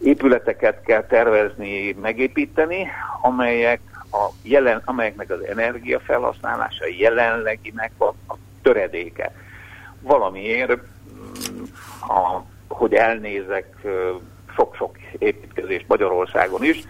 épületeket 0.02 0.83
kell 0.83 1.06
tervezni, 1.06 1.97
megépíteni, 2.00 2.88
amelyek 3.23 3.80
a 4.14 4.33
jelen, 4.42 4.83
amelyeknek 4.85 5.30
az 5.30 5.44
energiafelhasználása 5.44 6.87
jelenleginek 6.99 7.92
a, 7.99 8.04
a 8.04 8.37
töredéke. 8.62 9.33
Valamiért, 10.00 10.71
mm, 10.73 11.62
a, 12.00 12.42
hogy 12.68 12.94
elnézek 12.94 13.86
sok-sok 14.56 14.97
építkezést 15.19 15.89
Magyarországon 15.89 16.65
is, 16.65 16.84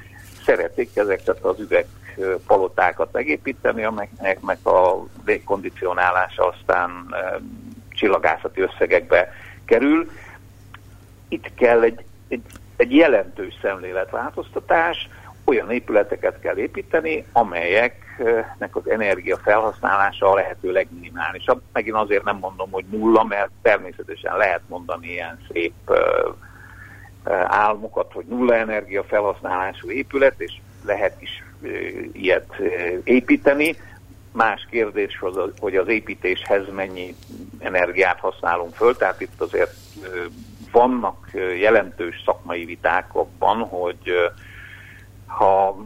szeretik 0.45 0.97
ezeket 0.97 1.39
az 1.45 1.61
üvegpalotákat 1.61 3.13
megépíteni, 3.13 3.85
amelyeknek 3.85 4.67
a 4.67 5.07
légkondicionálása 5.25 6.47
aztán 6.47 7.15
csillagászati 7.91 8.61
összegekbe 8.61 9.33
kerül. 9.65 10.11
Itt 11.29 11.55
kell 11.55 11.83
egy, 11.83 12.05
egy, 12.29 12.43
egy 12.77 12.95
jelentős 12.95 13.55
szemléletváltoztatás, 13.63 15.09
olyan 15.45 15.71
épületeket 15.71 16.41
kell 16.41 16.57
építeni, 16.57 17.25
amelyeknek 17.33 18.77
az 18.77 18.91
energia 18.91 19.37
felhasználása 19.37 20.31
a 20.31 20.35
lehető 20.35 20.73
legminimálisabb. 20.73 21.63
Megint 21.73 21.97
azért 21.97 22.25
nem 22.25 22.37
mondom, 22.37 22.71
hogy 22.71 22.85
nulla, 22.91 23.25
mert 23.25 23.51
természetesen 23.63 24.37
lehet 24.37 24.63
mondani 24.69 25.09
ilyen 25.09 25.39
szép 25.53 25.75
álmokat, 27.47 28.13
hogy 28.13 28.25
nulla 28.25 28.55
energia 28.55 29.05
felhasználású 29.05 29.91
épület, 29.91 30.41
és 30.41 30.53
lehet 30.85 31.23
is 31.23 31.45
ilyet 32.13 32.57
építeni. 33.05 33.77
Más 34.33 34.67
kérdés, 34.71 35.23
hogy 35.59 35.77
az 35.77 35.89
építéshez 35.89 36.63
mennyi 36.75 37.15
energiát 37.59 38.19
használunk 38.19 38.75
föl, 38.75 38.97
tehát 38.97 39.21
itt 39.21 39.41
azért 39.41 39.75
vannak 40.73 41.31
jelentős 41.59 42.23
szakmai 42.25 42.65
viták 42.65 43.15
abban, 43.15 43.59
hogy 43.59 44.31
ha 45.37 45.77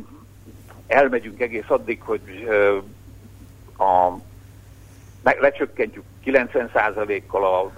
elmegyünk 0.87 1.40
egész 1.40 1.68
addig, 1.68 2.02
hogy 2.02 2.48
a, 3.78 4.12
lecsökkentjük 5.22 6.04
90%-kal 6.24 7.44
a 7.44 7.70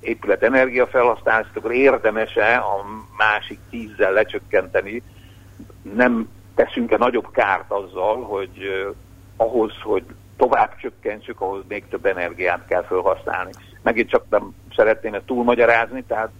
épület 0.00 0.42
energiafelhasználást, 0.42 1.56
akkor 1.56 1.72
érdemes-e 1.72 2.58
a 2.58 2.84
másik 3.16 3.58
tízzel 3.70 4.12
lecsökkenteni, 4.12 5.02
nem 5.94 6.28
teszünk-e 6.54 6.96
nagyobb 6.96 7.30
kárt 7.30 7.70
azzal, 7.70 8.22
hogy 8.22 8.50
ahhoz, 9.36 9.72
hogy 9.82 10.04
tovább 10.36 10.76
csökkentsük, 10.76 11.40
ahhoz 11.40 11.64
még 11.68 11.88
több 11.88 12.06
energiát 12.06 12.66
kell 12.66 12.82
felhasználni. 12.82 13.50
Megint 13.82 14.10
csak 14.10 14.24
nem 14.30 14.54
szeretném 14.76 15.14
ezt 15.14 15.24
túlmagyarázni, 15.24 16.04
tehát 16.06 16.30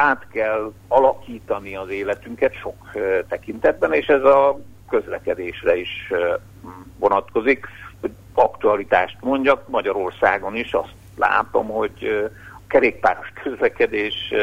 át 0.00 0.26
kell 0.32 0.72
alakítani 0.88 1.76
az 1.76 1.88
életünket 1.88 2.54
sok 2.54 2.90
tekintetben, 3.28 3.92
és 3.92 4.06
ez 4.06 4.24
a 4.24 4.60
közlekedésre 4.88 5.76
is 5.76 6.12
vonatkozik. 6.98 7.66
Hogy 8.00 8.10
aktualitást 8.34 9.16
mondjak, 9.20 9.68
Magyarországon 9.68 10.56
is 10.56 10.72
azt 10.72 10.94
látom, 11.16 11.68
hogy 11.68 12.28
a 12.54 12.66
kerékpáros 12.66 13.32
közlekedés 13.42 14.34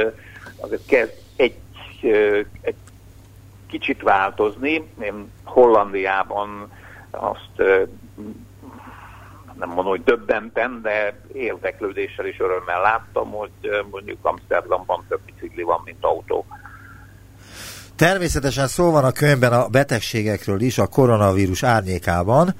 azért 0.60 0.86
kezd 0.86 1.14
egy, 1.36 1.58
egy 2.62 2.76
kicsit 3.68 4.02
változni. 4.02 4.92
Én 5.02 5.32
Hollandiában 5.44 6.72
azt 7.12 7.62
nem 9.60 9.70
mondom, 9.70 9.86
hogy 9.86 10.04
döbbenten, 10.04 10.82
de 10.82 11.20
érdeklődéssel 11.34 12.26
és 12.26 12.40
örömmel 12.40 12.82
láttam, 12.82 13.32
hogy 13.32 13.52
mondjuk 13.92 14.18
Amsterdamban 14.22 15.06
több 15.10 15.20
bicikli 15.26 15.64
van, 15.64 15.82
mint 15.86 15.98
autó. 16.02 16.46
Természetesen 17.96 18.68
szó 18.68 18.92
van 18.92 19.04
a 19.04 19.12
könyvben 19.12 19.54
a 19.54 19.68
betegségekről 19.68 20.62
is, 20.62 20.78
a 20.78 20.88
koronavírus 20.88 21.64
árnyékában, 21.64 22.56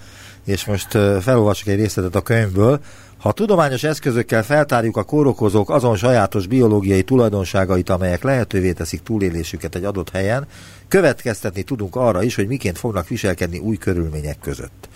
és 0.46 0.66
most 0.66 0.88
felolvasok 1.22 1.68
egy 1.68 1.80
részletet 1.80 2.16
a 2.16 2.22
könyvből. 2.22 2.80
Ha 3.18 3.32
tudományos 3.32 3.84
eszközökkel 3.84 4.44
feltárjuk 4.44 4.98
a 4.98 5.04
kórokozók 5.04 5.70
azon 5.70 5.96
sajátos 5.96 6.48
biológiai 6.48 7.04
tulajdonságait, 7.04 7.90
amelyek 7.90 8.24
lehetővé 8.24 8.72
teszik 8.72 9.04
túlélésüket 9.04 9.76
egy 9.76 9.84
adott 9.84 10.10
helyen, 10.10 10.48
következtetni 10.88 11.64
tudunk 11.64 11.96
arra 11.96 12.24
is, 12.24 12.36
hogy 12.36 12.48
miként 12.48 12.78
fognak 12.78 13.08
viselkedni 13.08 13.60
új 13.60 13.78
körülmények 13.78 14.40
között. 14.40 14.90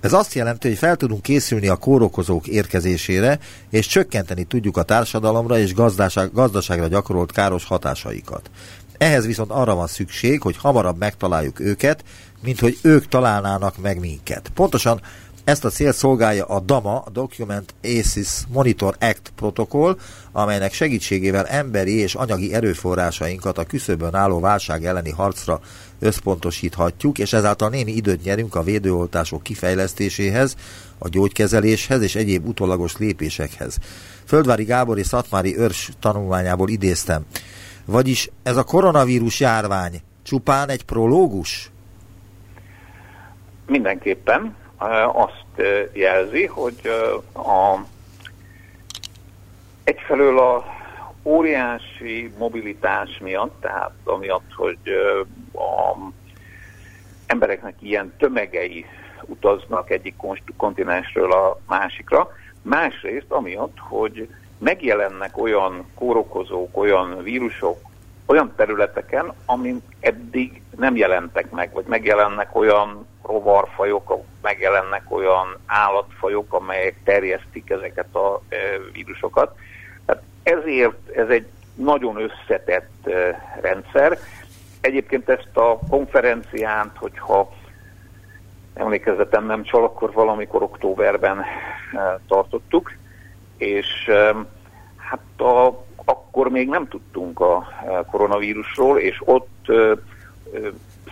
Ez 0.00 0.12
azt 0.12 0.34
jelenti, 0.34 0.68
hogy 0.68 0.76
fel 0.76 0.96
tudunk 0.96 1.22
készülni 1.22 1.68
a 1.68 1.76
kórokozók 1.76 2.46
érkezésére, 2.46 3.38
és 3.70 3.86
csökkenteni 3.86 4.44
tudjuk 4.44 4.76
a 4.76 4.82
társadalomra 4.82 5.58
és 5.58 5.74
gazdaság, 5.74 6.32
gazdaságra 6.32 6.86
gyakorolt 6.86 7.32
káros 7.32 7.64
hatásaikat. 7.64 8.50
Ehhez 8.98 9.26
viszont 9.26 9.50
arra 9.50 9.74
van 9.74 9.86
szükség, 9.86 10.42
hogy 10.42 10.56
hamarabb 10.56 10.98
megtaláljuk 10.98 11.60
őket, 11.60 12.04
mint 12.42 12.60
hogy 12.60 12.78
ők 12.82 13.08
találnának 13.08 13.78
meg 13.78 14.00
minket. 14.00 14.50
Pontosan 14.54 15.00
ezt 15.50 15.64
a 15.64 15.70
célt 15.70 15.94
szolgálja 15.94 16.44
a 16.44 16.60
DAMA, 16.60 17.02
a 17.06 17.10
Document 17.10 17.74
ACES 17.82 18.42
Monitor 18.52 18.96
Act 19.00 19.32
protokoll, 19.36 19.98
amelynek 20.32 20.72
segítségével 20.72 21.46
emberi 21.46 21.98
és 21.98 22.14
anyagi 22.14 22.54
erőforrásainkat 22.54 23.58
a 23.58 23.64
küszöbön 23.64 24.14
álló 24.14 24.40
válság 24.40 24.84
elleni 24.84 25.10
harcra 25.10 25.60
összpontosíthatjuk, 25.98 27.18
és 27.18 27.32
ezáltal 27.32 27.68
némi 27.68 27.92
időt 27.92 28.22
nyerünk 28.22 28.54
a 28.54 28.62
védőoltások 28.62 29.42
kifejlesztéséhez, 29.42 30.56
a 30.98 31.08
gyógykezeléshez 31.08 32.02
és 32.02 32.14
egyéb 32.14 32.48
utolagos 32.48 32.96
lépésekhez. 32.96 33.78
Földvári 34.24 34.64
Gábor 34.64 34.98
és 34.98 35.06
Szatmári 35.06 35.56
Örs 35.56 35.90
tanulmányából 36.00 36.68
idéztem. 36.68 37.24
Vagyis 37.84 38.30
ez 38.42 38.56
a 38.56 38.64
koronavírus 38.64 39.40
járvány 39.40 40.00
csupán 40.22 40.68
egy 40.68 40.84
prológus? 40.84 41.70
Mindenképpen 43.66 44.58
azt 45.12 45.62
jelzi, 45.92 46.46
hogy 46.46 46.80
a, 47.32 47.76
egyfelől 49.84 50.38
a 50.38 50.64
óriási 51.22 52.32
mobilitás 52.38 53.18
miatt, 53.18 53.60
tehát 53.60 53.92
amiatt, 54.04 54.52
hogy 54.56 54.78
a 55.54 55.96
embereknek 57.26 57.74
ilyen 57.78 58.12
tömegei 58.18 58.86
utaznak 59.26 59.90
egyik 59.90 60.14
kontinensről 60.56 61.32
a 61.32 61.58
másikra, 61.66 62.28
másrészt 62.62 63.30
amiatt, 63.30 63.78
hogy 63.78 64.28
megjelennek 64.58 65.38
olyan 65.38 65.86
kórokozók, 65.94 66.76
olyan 66.76 67.22
vírusok 67.22 67.89
olyan 68.30 68.52
területeken, 68.56 69.32
amin 69.46 69.82
eddig 70.00 70.62
nem 70.76 70.96
jelentek 70.96 71.50
meg, 71.50 71.72
vagy 71.72 71.84
megjelennek 71.86 72.56
olyan 72.56 73.06
rovarfajok, 73.22 74.24
megjelennek 74.42 75.02
olyan 75.08 75.58
állatfajok, 75.66 76.52
amelyek 76.52 76.96
terjesztik 77.04 77.70
ezeket 77.70 78.14
a 78.14 78.42
vírusokat. 78.92 79.56
Tehát 80.06 80.22
ezért 80.42 81.16
ez 81.16 81.28
egy 81.28 81.46
nagyon 81.74 82.16
összetett 82.16 83.08
rendszer. 83.60 84.18
Egyébként 84.80 85.28
ezt 85.28 85.56
a 85.56 85.78
konferenciát, 85.88 86.96
hogyha 86.96 87.52
emlékezetem 88.74 89.46
nem 89.46 89.62
csal, 89.62 89.84
akkor 89.84 90.12
valamikor 90.12 90.62
októberben 90.62 91.44
tartottuk, 92.28 92.92
és 93.56 94.10
hát 94.96 95.40
a, 95.48 95.84
akkor 96.10 96.48
még 96.48 96.68
nem 96.68 96.88
tudtunk 96.88 97.40
a 97.40 97.68
koronavírusról, 98.10 98.98
és 98.98 99.20
ott 99.24 99.72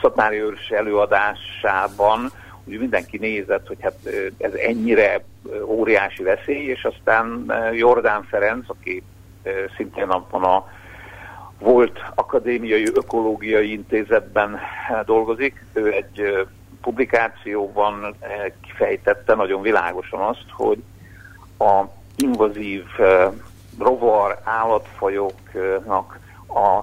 Szatmári 0.01 0.37
őrs 0.37 0.71
előadásában 0.71 2.31
úgy 2.65 2.79
mindenki 2.79 3.19
nézett, 3.19 3.67
hogy 3.67 3.77
hát 3.81 3.99
ez 4.39 4.53
ennyire 4.53 5.25
óriási 5.65 6.23
veszély, 6.23 6.65
és 6.65 6.85
aztán 6.85 7.53
Jordán 7.73 8.23
Ferenc, 8.23 8.69
aki 8.69 9.03
szintén 9.77 10.09
abban 10.09 10.43
a 10.43 10.69
volt 11.59 11.99
akadémiai 12.15 12.87
ökológiai 12.95 13.73
intézetben 13.73 14.59
dolgozik, 15.05 15.65
ő 15.73 15.93
egy 15.93 16.47
publikációban 16.83 18.17
kifejtette 18.63 19.35
nagyon 19.35 19.63
világosan 19.63 20.21
azt, 20.21 20.47
hogy 20.51 20.83
a 21.59 21.85
invazív 22.17 22.85
rovar 23.79 24.41
állatfajoknak 24.45 26.19
a 26.49 26.83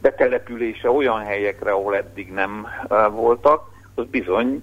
betelepülése 0.00 0.90
olyan 0.90 1.20
helyekre, 1.20 1.70
ahol 1.70 1.96
eddig 1.96 2.32
nem 2.32 2.66
voltak, 3.10 3.70
az 3.94 4.04
bizony 4.10 4.62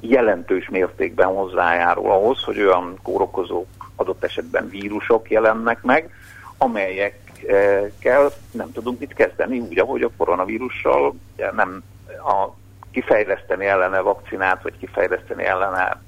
jelentős 0.00 0.68
mértékben 0.68 1.26
hozzájárul 1.26 2.10
ahhoz, 2.10 2.42
hogy 2.42 2.60
olyan 2.60 2.98
kórokozók, 3.02 3.66
adott 3.96 4.24
esetben 4.24 4.68
vírusok 4.68 5.30
jelennek 5.30 5.82
meg, 5.82 6.10
amelyekkel 6.58 8.30
nem 8.50 8.72
tudunk 8.72 8.98
mit 8.98 9.14
kezdeni, 9.14 9.58
úgy, 9.58 9.78
ahogy 9.78 10.02
a 10.02 10.10
koronavírussal 10.16 11.14
nem 11.36 11.82
a 12.06 12.48
kifejleszteni 12.90 13.66
ellene 13.66 14.00
vakcinát, 14.00 14.62
vagy 14.62 14.78
kifejleszteni 14.78 15.44
ellene 15.44 16.00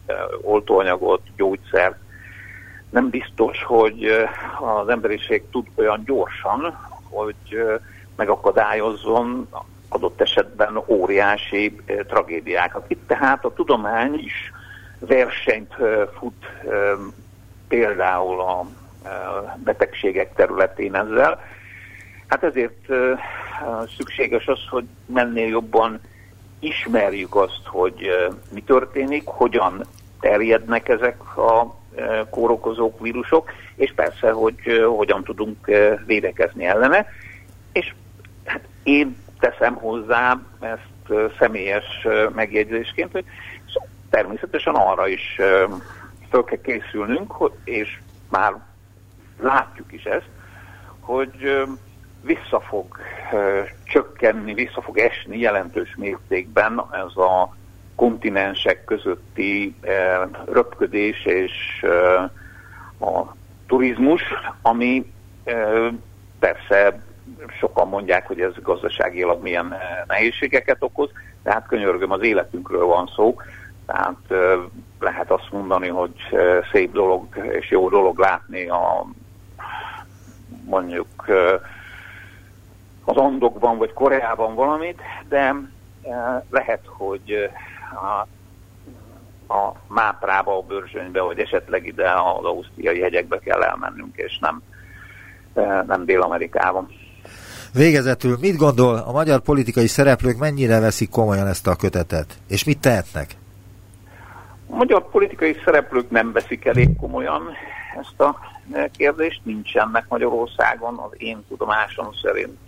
oltóanyagot, 0.43 1.21
gyógyszert, 1.37 1.97
nem 2.91 3.11
biztos, 3.11 3.65
hogy 3.65 4.05
az 4.61 4.89
emberiség 4.89 5.43
tud 5.51 5.67
olyan 5.75 6.03
gyorsan, 6.05 6.79
hogy 7.11 7.63
megakadályozzon 8.17 9.49
adott 9.89 10.21
esetben 10.21 10.83
óriási 10.87 11.77
tragédiákat. 12.09 12.85
Itt 12.89 13.07
tehát 13.07 13.45
a 13.45 13.53
tudomány 13.53 14.15
is 14.15 14.53
versenyt 14.99 15.75
fut 16.19 16.47
például 17.69 18.41
a 18.41 18.67
betegségek 19.57 20.35
területén 20.35 20.95
ezzel. 20.95 21.41
Hát 22.27 22.43
ezért 22.43 22.87
szükséges 23.97 24.47
az, 24.47 24.61
hogy 24.71 24.85
mennél 25.07 25.49
jobban 25.49 26.01
ismerjük 26.59 27.35
azt, 27.35 27.63
hogy 27.65 28.11
mi 28.53 28.63
történik, 28.63 29.27
hogyan 29.27 29.85
terjednek 30.21 30.89
ezek 30.89 31.37
a 31.37 31.75
kórokozók, 32.31 33.01
vírusok, 33.01 33.53
és 33.77 33.93
persze, 33.95 34.31
hogy 34.31 34.85
hogyan 34.97 35.25
tudunk 35.25 35.71
védekezni 36.07 36.65
ellene. 36.65 37.07
És 37.73 37.95
hát 38.45 38.61
én 38.83 39.17
teszem 39.39 39.75
hozzá 39.75 40.39
ezt 40.61 41.35
személyes 41.39 42.07
megjegyzésként, 42.35 43.13
hogy 43.13 43.25
természetesen 44.11 44.75
arra 44.75 45.09
is 45.09 45.37
föl 46.31 46.45
kell 46.45 46.61
készülnünk, 46.63 47.35
és 47.65 47.99
már 48.31 48.53
látjuk 49.41 49.93
is 49.93 50.05
ezt, 50.05 50.29
hogy 51.01 51.67
vissza 52.23 52.61
fog 52.61 52.97
csökkenni, 53.85 54.55
vissza 54.55 54.83
fog 54.83 54.99
esni 54.99 55.39
jelentős 55.39 55.95
mértékben 55.97 56.83
ez 56.93 57.17
a 57.17 57.57
kontinensek 57.97 58.85
közötti 58.85 59.75
eh, 59.81 60.21
röpködés 60.53 61.25
és 61.25 61.53
eh, 61.83 62.23
a 63.09 63.35
turizmus, 63.67 64.23
ami 64.63 65.13
eh, 65.45 65.89
persze 66.39 67.01
sokan 67.59 67.89
mondják, 67.89 68.27
hogy 68.27 68.41
ez 68.41 68.53
gazdaságilag 68.63 69.43
milyen 69.43 69.75
nehézségeket 70.07 70.83
okoz, 70.83 71.11
tehát 71.43 71.67
könyörgöm, 71.67 72.11
az 72.11 72.23
életünkről 72.23 72.85
van 72.85 73.11
szó, 73.17 73.37
tehát 73.87 74.19
lehet 75.01 75.31
azt 75.31 75.51
mondani, 75.51 75.89
hogy 75.89 76.13
szép 76.73 76.93
dolog 76.93 77.27
és 77.51 77.71
jó 77.71 77.89
dolog 77.89 78.19
látni 78.19 78.69
a 78.69 79.07
mondjuk 80.65 81.09
az 83.05 83.17
Andokban 83.17 83.79
vagy 83.79 83.93
Koreában 83.93 84.55
valamit, 84.55 85.01
de 85.29 85.55
lehet, 86.51 86.83
hogy 86.87 87.51
a, 87.95 88.27
a 89.55 89.75
Máprába, 89.89 90.57
a 90.57 90.63
Börzsönybe, 90.63 91.21
vagy 91.21 91.39
esetleg 91.39 91.87
ide 91.87 92.11
az 92.11 92.45
ausztriai 92.45 93.01
hegyekbe 93.01 93.39
kell 93.39 93.63
elmennünk, 93.63 94.17
és 94.17 94.39
nem, 94.39 94.63
e, 95.55 95.85
nem 95.87 96.05
Dél-Amerikában. 96.05 96.89
Végezetül 97.73 98.37
mit 98.41 98.57
gondol, 98.57 98.97
a 98.97 99.13
magyar 99.13 99.41
politikai 99.41 99.87
szereplők 99.87 100.39
mennyire 100.39 100.81
veszik 100.81 101.11
komolyan 101.11 101.47
ezt 101.47 101.67
a 101.67 101.77
kötetet, 101.77 102.39
és 102.49 102.65
mit 102.65 102.79
tehetnek? 102.81 103.31
A 104.71 104.77
magyar 104.77 105.11
politikai 105.11 105.57
szereplők 105.65 106.11
nem 106.11 106.33
veszik 106.33 106.65
elég 106.65 106.97
komolyan 106.97 107.43
ezt 108.01 108.21
a 108.21 108.39
kérdést, 108.97 109.41
nincsenek 109.45 110.05
Magyarországon, 110.09 110.99
az 110.99 111.11
én 111.17 111.45
tudomásom 111.49 112.09
szerint 112.23 112.59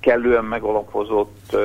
kellően 0.00 0.44
megalapozott 0.44 1.56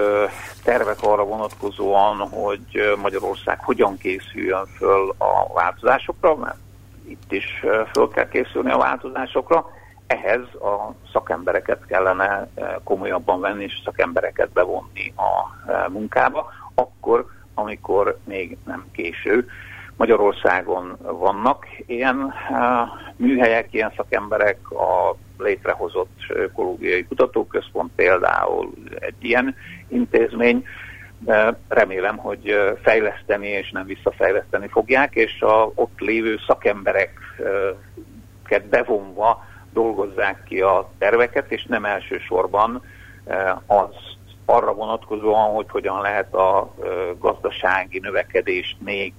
tervek 0.63 0.97
arra 1.01 1.23
vonatkozóan, 1.23 2.17
hogy 2.17 2.95
Magyarország 3.01 3.63
hogyan 3.63 3.97
készüljön 3.97 4.65
föl 4.65 5.15
a 5.17 5.53
változásokra, 5.53 6.35
mert 6.35 6.57
itt 7.07 7.31
is 7.31 7.45
föl 7.93 8.09
kell 8.09 8.27
készülni 8.27 8.71
a 8.71 8.77
változásokra. 8.77 9.65
Ehhez 10.07 10.41
a 10.53 10.93
szakembereket 11.11 11.85
kellene 11.85 12.47
komolyabban 12.83 13.39
venni, 13.39 13.63
és 13.63 13.81
szakembereket 13.83 14.49
bevonni 14.49 15.13
a 15.15 15.89
munkába, 15.89 16.53
akkor, 16.75 17.25
amikor 17.53 18.17
még 18.23 18.57
nem 18.65 18.85
késő. 18.91 19.47
Magyarországon 19.97 20.97
vannak 21.01 21.65
ilyen 21.85 22.33
műhelyek, 23.15 23.73
ilyen 23.73 23.93
szakemberek, 23.95 24.71
a 24.71 25.15
létrehozott 25.37 26.19
ökológiai 26.27 27.05
kutatóközpont 27.05 27.91
például 27.95 28.73
egy 28.99 29.15
ilyen 29.19 29.55
intézmény. 29.87 30.65
Remélem, 31.67 32.17
hogy 32.17 32.73
fejleszteni 32.81 33.47
és 33.47 33.71
nem 33.71 33.85
visszafejleszteni 33.85 34.67
fogják, 34.67 35.15
és 35.15 35.41
a 35.41 35.71
ott 35.75 35.99
lévő 35.99 36.39
szakembereket 36.47 38.65
bevonva 38.69 39.45
dolgozzák 39.73 40.43
ki 40.43 40.61
a 40.61 40.89
terveket, 40.97 41.51
és 41.51 41.65
nem 41.65 41.85
elsősorban 41.85 42.81
az 43.65 44.16
arra 44.49 44.73
vonatkozóan, 44.73 45.53
hogy 45.53 45.65
hogyan 45.69 46.01
lehet 46.01 46.33
a 46.33 46.73
gazdasági 47.19 47.99
növekedést 47.99 48.75
még 48.79 49.13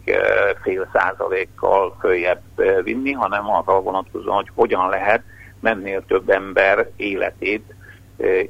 fél 0.62 0.88
százalékkal 0.92 1.96
följebb 2.00 2.42
vinni, 2.82 3.12
hanem 3.12 3.50
arra 3.50 3.80
vonatkozóan, 3.80 4.36
hogy 4.36 4.50
hogyan 4.54 4.88
lehet 4.88 5.22
mennél 5.60 6.04
több 6.06 6.30
ember 6.30 6.90
életét 6.96 7.74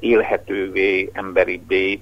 élhetővé, 0.01 1.11
emberibbé 1.13 2.01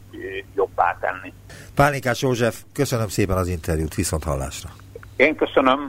jobbá 0.54 0.98
tenni. 1.00 1.32
Pálinkás 1.74 2.22
József, 2.22 2.62
köszönöm 2.72 3.08
szépen 3.08 3.36
az 3.36 3.48
interjút, 3.48 3.94
viszont 3.94 4.24
hallásra. 4.24 4.68
Én 5.16 5.36
köszönöm. 5.36 5.86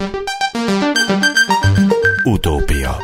Utópia 2.23 2.95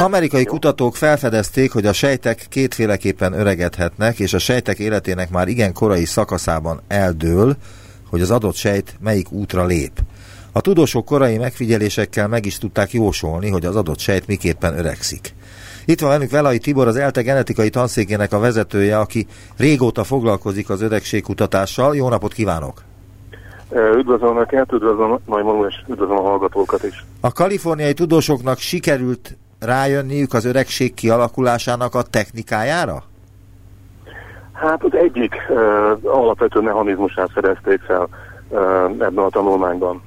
Amerikai 0.00 0.44
kutatók 0.44 0.96
felfedezték, 0.96 1.72
hogy 1.72 1.86
a 1.86 1.92
sejtek 1.92 2.46
kétféleképpen 2.48 3.32
öregedhetnek, 3.32 4.18
és 4.18 4.34
a 4.34 4.38
sejtek 4.38 4.78
életének 4.78 5.30
már 5.30 5.48
igen 5.48 5.72
korai 5.72 6.04
szakaszában 6.04 6.80
eldől, 6.88 7.56
hogy 8.10 8.20
az 8.20 8.30
adott 8.30 8.54
sejt 8.54 8.96
melyik 9.00 9.32
útra 9.32 9.64
lép. 9.64 9.92
A 10.52 10.60
tudósok 10.60 11.04
korai 11.04 11.38
megfigyelésekkel 11.38 12.28
meg 12.28 12.46
is 12.46 12.58
tudták 12.58 12.92
jósolni, 12.92 13.50
hogy 13.50 13.64
az 13.64 13.76
adott 13.76 13.98
sejt 13.98 14.26
miképpen 14.26 14.78
öregszik. 14.78 15.34
Itt 15.84 16.00
van 16.00 16.10
velünk 16.10 16.30
Velai 16.30 16.58
Tibor, 16.58 16.86
az 16.86 16.96
ELTE 16.96 17.22
genetikai 17.22 17.70
tanszékének 17.70 18.32
a 18.32 18.38
vezetője, 18.38 18.98
aki 18.98 19.26
régóta 19.56 20.04
foglalkozik 20.04 20.70
az 20.70 20.82
öregségkutatással. 20.82 21.96
Jó 21.96 22.08
napot 22.08 22.32
kívánok! 22.32 22.82
Üdvözlöm 23.98 24.36
Önöket, 24.36 24.72
üdvözlöm 24.72 25.18
Majmonu, 25.26 25.66
és 25.66 25.74
üdvözlöm 25.88 26.18
a 26.18 26.22
hallgatókat 26.22 26.82
is. 26.82 27.04
A 27.20 27.32
kaliforniai 27.32 27.92
tudósoknak 27.92 28.58
sikerült 28.58 29.36
rájönniük 29.60 30.34
az 30.34 30.44
öregség 30.44 30.94
kialakulásának 30.94 31.94
a 31.94 32.02
technikájára? 32.02 33.02
Hát 34.52 34.82
az 34.84 34.94
egyik 34.94 35.34
uh, 35.48 35.58
alapvető 36.02 36.60
mechanizmusát 36.60 37.30
fedezték 37.32 37.80
fel 37.80 38.08
uh, 38.48 38.60
ebben 38.84 39.24
a 39.24 39.28
tanulmányban. 39.28 40.02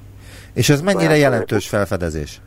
És 0.52 0.68
ez 0.68 0.80
mennyire 0.80 1.16
jelentős 1.16 1.68
felfedezés? 1.68 2.40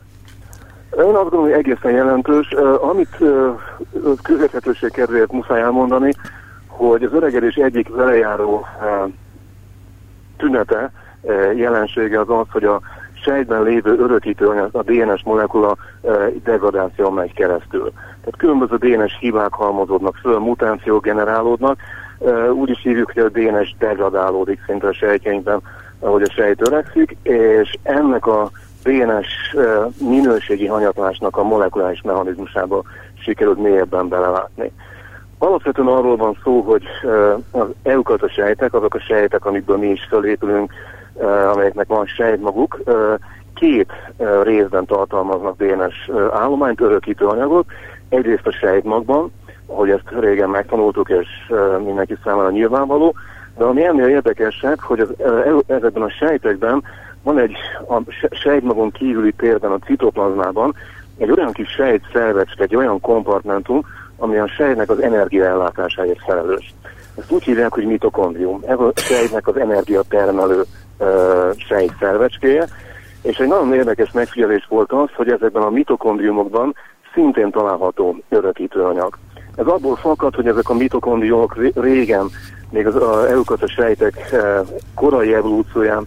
Én 0.98 1.02
azt 1.02 1.12
gondolom, 1.12 1.44
hogy 1.44 1.52
egészen 1.52 1.92
jelentős. 1.92 2.52
Uh, 2.52 2.88
amit 2.88 3.16
uh, 3.18 3.58
közérthetőség 4.22 4.90
kedvéért 4.90 5.32
muszáj 5.32 5.60
elmondani, 5.60 6.12
hogy 6.66 7.02
az 7.02 7.12
öregedés 7.12 7.54
egyik 7.54 7.88
velejáró 7.88 8.66
uh, 8.80 9.12
tünete, 10.36 10.92
uh, 11.20 11.56
jelensége 11.56 12.20
az 12.20 12.28
az, 12.28 12.46
hogy 12.50 12.64
a 12.64 12.80
sejtben 13.26 13.62
lévő 13.62 13.98
örökítőanyag, 13.98 14.68
a 14.72 14.82
DNS 14.82 15.22
molekula 15.24 15.76
degradáció 16.44 17.10
megy 17.10 17.32
keresztül. 17.32 17.92
Tehát 17.92 18.36
különböző 18.36 18.76
DNS 18.76 19.18
hibák 19.20 19.52
halmozódnak 19.52 20.16
föl, 20.16 20.38
mutációk 20.38 21.04
generálódnak, 21.04 21.78
úgy 22.52 22.70
is 22.70 22.80
hívjuk, 22.82 23.12
hogy 23.12 23.22
a 23.22 23.28
DNS 23.28 23.74
degradálódik 23.78 24.60
szinte 24.66 24.86
a 24.86 24.92
sejtjeinkben, 24.92 25.60
ahogy 26.00 26.22
a 26.22 26.30
sejt 26.30 26.68
öregszik, 26.68 27.16
és 27.22 27.76
ennek 27.82 28.26
a 28.26 28.50
DNS 28.82 29.56
minőségi 30.00 30.66
hanyatlásnak 30.66 31.36
a 31.36 31.42
molekuláris 31.42 32.02
mechanizmusába 32.02 32.82
sikerült 33.18 33.62
mélyebben 33.62 34.08
belelátni. 34.08 34.72
Alapvetően 35.38 35.88
arról 35.88 36.16
van 36.16 36.38
szó, 36.42 36.60
hogy 36.60 36.84
az 37.50 37.66
eukarta 37.82 38.28
sejtek, 38.28 38.74
azok 38.74 38.94
a 38.94 39.00
sejtek, 39.00 39.44
amikből 39.44 39.76
mi 39.76 39.86
is 39.86 40.06
fölépülünk, 40.08 40.72
amelyeknek 41.52 41.86
van 41.86 42.06
sejtmaguk, 42.06 42.80
két 43.54 43.92
részben 44.42 44.84
tartalmaznak 44.86 45.56
DNS 45.56 46.10
állományt, 46.32 46.80
örökítő 46.80 47.26
anyagot. 47.26 47.66
Egyrészt 48.08 48.46
a 48.46 48.52
sejtmagban, 48.52 49.32
ahogy 49.66 49.90
ezt 49.90 50.20
régen 50.20 50.48
megtanultuk, 50.48 51.08
és 51.08 51.28
mindenki 51.84 52.16
számára 52.24 52.50
nyilvánvaló, 52.50 53.14
de 53.56 53.64
ami 53.64 53.84
ennél 53.84 54.08
érdekesebb, 54.08 54.80
hogy 54.80 55.00
az, 55.00 55.08
ezekben 55.66 56.02
a 56.02 56.10
sejtekben 56.10 56.82
van 57.22 57.38
egy 57.38 57.56
a 57.88 58.00
sejtmagon 58.30 58.90
kívüli 58.90 59.32
térben, 59.32 59.70
a 59.70 59.78
citoplazmában 59.78 60.74
egy 61.18 61.30
olyan 61.30 61.52
kis 61.52 61.68
sejtszervecske, 61.68 62.62
egy 62.62 62.76
olyan 62.76 63.00
kompartmentum, 63.00 63.80
ami 64.16 64.36
a 64.36 64.48
sejtnek 64.48 64.90
az 64.90 65.02
energiaellátásáért 65.02 66.22
felelős. 66.26 66.74
Ezt 67.18 67.30
úgy 67.30 67.42
hívják, 67.42 67.72
hogy 67.72 67.84
mitokondrium. 67.84 68.60
Ez 68.66 68.78
a 68.78 68.92
sejtnek 68.94 69.48
az 69.48 69.56
energiatermelő 69.56 70.62
sejtszervecskéje, 71.68 72.66
és 73.22 73.38
egy 73.38 73.48
nagyon 73.48 73.74
érdekes 73.74 74.10
megfigyelés 74.12 74.66
volt 74.68 74.92
az, 74.92 75.08
hogy 75.14 75.30
ezekben 75.30 75.62
a 75.62 75.70
mitokondriumokban 75.70 76.74
szintén 77.14 77.50
található 77.50 78.16
örökítőanyag. 78.28 79.18
Ez 79.56 79.66
abból 79.66 79.96
fakad, 79.96 80.34
hogy 80.34 80.46
ezek 80.46 80.68
a 80.68 80.74
mitokondriumok 80.74 81.56
régen, 81.74 82.26
még 82.70 82.86
az 82.86 82.96
eukatos 83.30 83.72
sejtek 83.72 84.34
korai 84.94 85.34
evolúcióján 85.34 86.06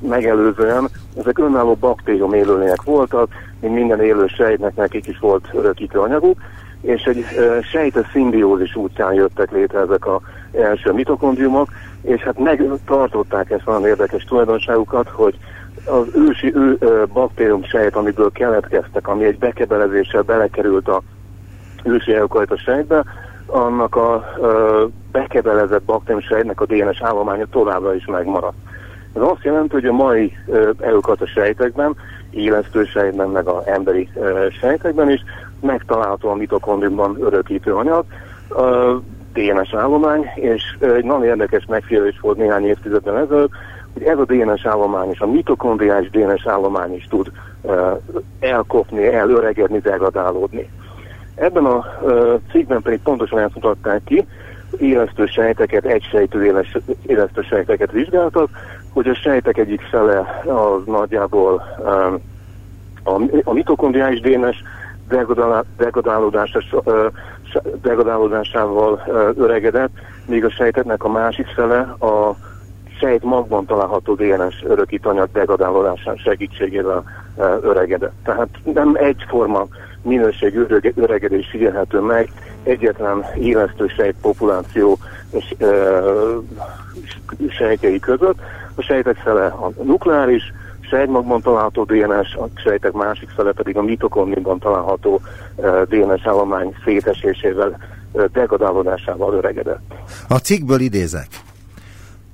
megelőzően, 0.00 0.88
ezek 1.16 1.38
önálló 1.38 1.74
baktérium 1.74 2.32
élőlények 2.32 2.82
voltak, 2.82 3.28
mint 3.60 3.74
minden 3.74 4.00
élő 4.00 4.26
sejtnek 4.26 4.74
nekik 4.74 5.06
is 5.06 5.18
volt 5.18 5.48
örökítőanyaguk, 5.52 6.38
és 6.80 7.02
egy 7.02 7.24
sejte 7.62 8.08
szimbiózis 8.12 8.74
útján 8.76 9.14
jöttek 9.14 9.50
létre 9.50 9.78
ezek 9.78 10.06
az 10.06 10.20
első 10.52 10.92
mitokondriumok, 10.92 11.68
és 12.04 12.20
hát 12.20 12.38
megtartották 12.38 13.50
ezt 13.50 13.66
olyan 13.66 13.86
érdekes 13.86 14.24
tulajdonságukat, 14.24 15.08
hogy 15.08 15.38
az 15.86 16.06
ősi 16.14 16.54
ő, 16.54 16.78
baktérium 17.12 17.64
sejt, 17.64 17.96
amiből 17.96 18.32
keletkeztek, 18.32 19.08
ami 19.08 19.24
egy 19.24 19.38
bekebelezéssel 19.38 20.22
belekerült 20.22 20.88
a 20.88 21.02
ősi 21.84 22.14
eukajta 22.14 22.56
sejtbe, 22.56 23.04
annak 23.46 23.96
a 23.96 24.24
ö, 24.40 24.84
bekebelezett 25.12 25.82
baktérium 25.82 26.22
sejtnek 26.22 26.60
a 26.60 26.66
DNS 26.66 27.02
állománya 27.02 27.46
továbbra 27.50 27.94
is 27.94 28.04
megmaradt. 28.04 28.56
Ez 29.14 29.22
azt 29.22 29.44
jelenti, 29.44 29.72
hogy 29.72 29.84
a 29.84 29.92
mai 29.92 30.36
eukajta 30.80 31.26
sejtekben, 31.26 31.96
élesztő 32.30 32.84
sejtben, 32.84 33.28
meg 33.28 33.46
az 33.46 33.66
emberi 33.66 34.08
ö, 34.14 34.46
sejtekben 34.60 35.10
is 35.10 35.20
megtalálható 35.60 36.28
a 36.28 36.34
mitokondriumban 36.34 37.16
örökítő 37.20 37.74
anyag, 37.74 38.04
ö, 38.48 38.94
DNS 39.34 39.74
állomány, 39.74 40.30
és 40.34 40.62
egy 40.80 41.04
nagyon 41.04 41.24
érdekes 41.24 41.64
megfigyelés 41.68 42.20
volt 42.20 42.36
néhány 42.36 42.66
évtizedben 42.66 43.16
ezelőtt, 43.16 43.52
hogy 43.92 44.02
ez 44.02 44.18
a 44.18 44.24
DNS 44.24 44.66
állomány 44.66 45.10
és 45.10 45.20
a 45.20 45.26
mitokondriális 45.26 46.10
DNS 46.10 46.46
állomány 46.46 46.94
is 46.94 47.06
tud 47.08 47.30
uh, 47.60 48.00
elkopni, 48.40 49.06
elöregedni, 49.06 49.78
degradálódni. 49.78 50.70
Ebben 51.34 51.64
a 51.64 51.84
uh, 52.02 52.40
cikkben 52.50 52.82
pedig 52.82 53.00
pontosan 53.02 53.38
ezt 53.38 53.54
mutatták 53.54 54.00
ki, 54.04 54.26
élesztő 54.78 55.26
sejteket, 55.26 55.84
egysejtő 55.84 56.44
élesztő 57.06 57.42
sejteket 57.42 57.90
vizsgáltak, 57.90 58.48
hogy 58.92 59.08
a 59.08 59.14
sejtek 59.14 59.58
egyik 59.58 59.80
fele 59.80 60.42
az 60.46 60.82
nagyjából 60.86 61.62
um, 61.78 62.22
a, 63.04 63.22
a 63.44 63.52
mitokondriális 63.52 64.20
DNS 64.20 64.62
degradálódása, 65.76 66.60
uh, 66.72 67.06
degradálódásával 67.82 69.02
öregedett, 69.36 69.92
míg 70.26 70.44
a 70.44 70.50
sejtetnek 70.50 71.04
a 71.04 71.08
másik 71.08 71.46
fele 71.46 71.78
a 72.00 72.36
sejt 72.98 73.22
magban 73.22 73.66
található 73.66 74.14
DNS 74.14 74.62
örökítanyag 74.66 75.28
degradálódásán 75.32 76.16
segítségével 76.16 77.04
öregedett. 77.60 78.12
Tehát 78.24 78.48
nem 78.64 78.94
egyforma 78.94 79.66
minőségű 80.02 80.66
öregedés 80.94 81.48
figyelhető 81.50 82.00
meg, 82.00 82.30
egyetlen 82.62 83.24
élesztő 83.38 83.86
sejt 83.86 84.14
populáció 84.20 84.98
és, 85.30 85.54
sejtjei 87.48 87.98
között. 87.98 88.38
A 88.74 88.82
sejtek 88.82 89.16
fele 89.16 89.46
a 89.46 89.70
nukleáris, 89.82 90.52
sejtmagban 90.94 91.42
található 91.42 91.84
DNS, 91.84 92.34
a 92.34 92.48
sejtek 92.54 92.92
másik 92.92 93.28
fele 93.28 93.52
pedig 93.52 93.76
a 93.76 93.82
mitokondriumban 93.82 94.58
található 94.58 95.20
DNS 95.88 96.26
állomány 96.26 96.74
szétesésével, 96.84 97.78
degradálódásával 98.32 99.34
öregedett. 99.34 99.94
A 100.28 100.36
cikkből 100.36 100.80
idézek. 100.80 101.28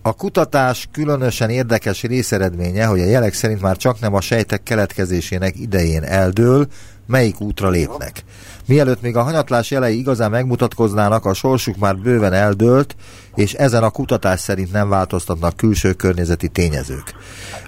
A 0.03 0.13
kutatás 0.13 0.89
különösen 0.93 1.51
érdekes 1.51 2.03
részeredménye, 2.03 2.85
hogy 2.87 3.01
a 3.01 3.05
jelek 3.05 3.33
szerint 3.33 3.61
már 3.61 3.77
csak 3.77 4.01
nem 4.01 4.15
a 4.15 4.21
sejtek 4.21 4.63
keletkezésének 4.63 5.59
idején 5.59 6.03
eldől, 6.03 6.67
melyik 7.11 7.41
útra 7.41 7.69
lépnek. 7.69 8.25
Mielőtt 8.67 9.03
még 9.03 9.17
a 9.17 9.23
hanyatlás 9.23 9.71
jelei 9.71 9.99
igazán 9.99 10.31
megmutatkoznának, 10.31 11.25
a 11.25 11.35
sorsuk 11.35 11.77
már 11.77 11.97
bőven 11.97 12.33
eldőlt, 12.33 12.97
és 13.35 13.53
ezen 13.53 13.83
a 13.83 13.91
kutatás 13.91 14.41
szerint 14.41 14.73
nem 14.73 14.89
változtatnak 14.89 15.57
külső 15.57 15.93
környezeti 15.93 16.49
tényezők. 16.49 17.15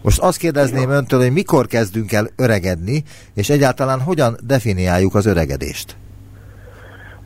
Most 0.02 0.20
azt 0.20 0.38
kérdezném 0.38 0.90
öntől, 0.90 1.20
hogy 1.20 1.32
mikor 1.32 1.66
kezdünk 1.66 2.12
el 2.12 2.26
öregedni, 2.36 3.02
és 3.34 3.50
egyáltalán 3.50 4.00
hogyan 4.00 4.36
definiáljuk 4.46 5.14
az 5.14 5.26
öregedést? 5.26 5.96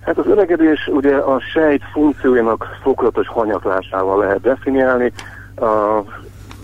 Hát 0.00 0.18
az 0.18 0.26
öregedés 0.26 0.90
ugye 0.92 1.16
a 1.16 1.40
sejt 1.40 1.82
funkciójának 1.92 2.66
fokozatos 2.82 3.28
hanyatlásával 3.28 4.18
lehet 4.18 4.40
definiálni. 4.40 5.12
A 5.56 6.02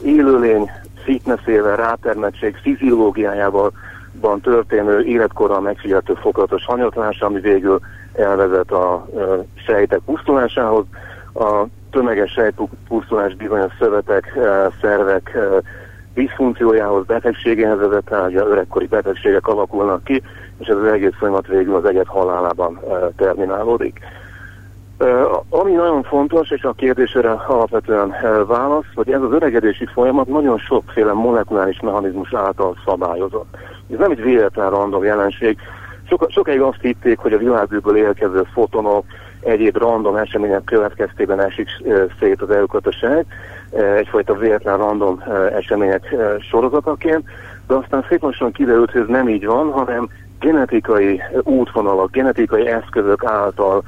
élőlény 0.02 0.70
fitnessével, 1.04 1.76
rátermettség 1.76 2.56
fiziológiájával 2.62 3.72
van 4.22 4.40
történő 4.40 5.00
életkorral 5.00 5.60
megfigyelhető 5.60 6.14
fokozatos 6.14 6.64
hanyatlás, 6.64 7.20
ami 7.20 7.40
végül 7.40 7.80
elvezet 8.12 8.70
a 8.70 9.06
sejtek 9.66 10.00
pusztulásához. 10.04 10.84
A 11.34 11.64
tömeges 11.90 12.32
sejtpusztulás 12.32 13.34
bizonyos 13.34 13.72
szövetek, 13.78 14.38
szervek 14.80 15.38
diszfunkciójához, 16.14 17.06
betegségéhez 17.06 17.78
vezet, 17.78 18.12
a 18.12 18.30
öregkori 18.32 18.86
betegségek 18.86 19.46
alakulnak 19.46 20.04
ki, 20.04 20.22
és 20.58 20.66
ez 20.66 20.76
az 20.76 20.84
egész 20.84 21.14
folyamat 21.18 21.46
végül 21.46 21.74
az 21.74 21.84
egyet 21.84 22.06
halálában 22.06 22.80
terminálódik. 23.16 24.00
Ami 25.48 25.72
nagyon 25.72 26.02
fontos, 26.02 26.50
és 26.50 26.62
a 26.62 26.72
kérdésére 26.72 27.30
alapvetően 27.30 28.14
válasz, 28.46 28.84
hogy 28.94 29.12
ez 29.12 29.22
az 29.22 29.32
öregedési 29.32 29.86
folyamat 29.86 30.26
nagyon 30.26 30.58
sokféle 30.58 31.12
molekuláris 31.12 31.80
mechanizmus 31.80 32.34
által 32.34 32.76
szabályozott. 32.84 33.56
Ez 33.92 33.98
nem 33.98 34.10
egy 34.10 34.22
véletlen 34.22 34.70
random 34.70 35.04
jelenség, 35.04 35.58
Sok, 36.08 36.26
sokáig 36.30 36.60
azt 36.60 36.80
hitték, 36.80 37.18
hogy 37.18 37.32
a 37.32 37.38
világűrből 37.38 37.96
érkező 37.96 38.42
fotonok, 38.52 39.04
egyéb 39.40 39.76
random 39.76 40.16
események 40.16 40.64
következtében 40.64 41.40
esik 41.40 41.68
szét 42.20 42.42
az 42.42 42.50
elkötőség, 42.50 43.24
egyfajta 43.96 44.34
véletlen 44.34 44.76
random 44.76 45.22
események 45.56 46.14
sorozataként, 46.40 47.28
de 47.66 47.74
aztán 47.74 48.04
szép 48.08 48.22
lassan 48.22 48.52
kiderült, 48.52 48.90
hogy 48.90 49.00
ez 49.00 49.06
nem 49.06 49.28
így 49.28 49.46
van, 49.46 49.70
hanem 49.70 50.08
genetikai 50.40 51.22
útvonalak, 51.42 52.10
genetikai 52.10 52.66
eszközök 52.66 53.24
által 53.24 53.82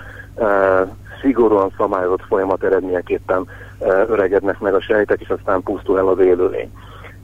szigorúan 1.20 1.70
szabályozott 1.76 2.22
folyamat 2.28 2.62
eredményeképpen 2.62 3.46
öregednek 4.08 4.58
meg 4.58 4.74
a 4.74 4.80
sejtek, 4.80 5.20
és 5.20 5.28
aztán 5.28 5.62
pusztul 5.62 5.98
el 5.98 6.08
az 6.08 6.18
élőlény. 6.18 6.70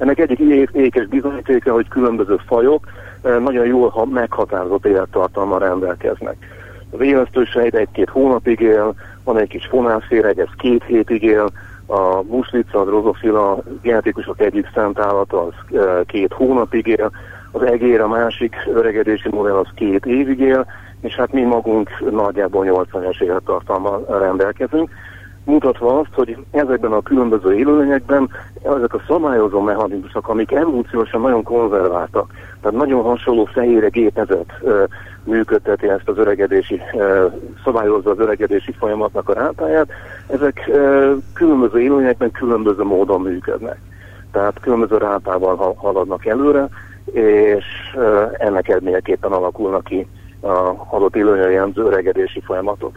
Ennek 0.00 0.18
egyik 0.18 0.38
ékes 0.72 1.06
bizonyítéka, 1.06 1.72
hogy 1.72 1.88
különböző 1.88 2.36
fajok 2.46 2.86
nagyon 3.22 3.66
jól 3.66 4.06
meghatározott 4.12 4.86
élettartalmal 4.86 5.58
rendelkeznek. 5.58 6.36
Az 6.90 7.00
élesztő 7.00 7.44
sejt 7.44 7.74
egy-két 7.74 8.08
hónapig 8.08 8.60
él, 8.60 8.94
van 9.24 9.38
egy 9.38 9.48
kis 9.48 9.66
fonászféreg, 9.66 10.38
ez 10.38 10.48
két 10.56 10.84
hétig 10.84 11.22
él, 11.22 11.50
a 11.86 12.22
muslica, 12.22 12.80
a 12.80 12.84
drozofila 12.84 13.62
genetikusok 13.82 14.40
egyik 14.40 14.70
szent 14.74 14.98
állata 14.98 15.46
az 15.46 15.78
két 16.06 16.32
hónapig 16.32 16.86
él, 16.86 17.10
az 17.50 17.62
egér, 17.62 18.00
a 18.00 18.08
másik 18.08 18.56
öregedési 18.74 19.28
modell 19.30 19.56
az 19.56 19.68
két 19.74 20.06
évig 20.06 20.40
él, 20.40 20.66
és 21.00 21.14
hát 21.14 21.32
mi 21.32 21.42
magunk 21.42 22.10
nagyjából 22.10 22.66
80-es 22.68 23.22
élettartalmal 23.22 24.06
rendelkezünk, 24.18 24.90
mutatva 25.44 25.98
azt, 25.98 26.14
hogy 26.14 26.36
ezekben 26.50 26.92
a 26.92 27.02
különböző 27.02 27.54
élőlényekben 27.54 28.30
ezek 28.62 28.94
a 28.94 29.02
szabályozó 29.06 29.60
mechanizmusok, 29.60 30.28
amik 30.28 30.52
evolúciósan 30.52 31.20
nagyon 31.20 31.42
konzerváltak, 31.42 32.32
tehát 32.60 32.78
nagyon 32.78 33.02
hasonló 33.02 33.44
fehére 33.44 33.88
gépezet 33.88 34.52
működteti 35.24 35.88
ezt 35.88 36.08
az 36.08 36.18
öregedési, 36.18 36.80
szabályozza 37.64 38.10
az 38.10 38.18
öregedési 38.18 38.72
folyamatnak 38.72 39.28
a 39.28 39.32
rátáját, 39.32 39.88
ezek 40.26 40.70
különböző 41.32 41.80
élőlényekben 41.80 42.30
különböző 42.30 42.82
módon 42.82 43.20
működnek. 43.20 43.80
Tehát 44.32 44.60
különböző 44.60 44.96
rátával 44.96 45.74
haladnak 45.76 46.26
előre, 46.26 46.68
és 47.12 47.64
ennek 48.38 48.68
eredményeképpen 48.68 49.32
alakulnak 49.32 49.84
ki 49.84 50.06
a 50.40 50.72
adott 50.90 51.16
élőnyen 51.16 51.50
jelentő 51.50 51.82
öregedési 51.82 52.40
folyamatok. 52.40 52.92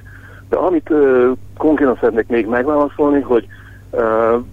De 0.54 0.60
amit 0.60 0.90
uh, 0.90 1.32
konkrétan 1.58 1.98
szeretnék 2.00 2.28
még 2.28 2.48
megválaszolni, 2.48 3.22
hogy 3.22 3.48
uh, 3.90 4.44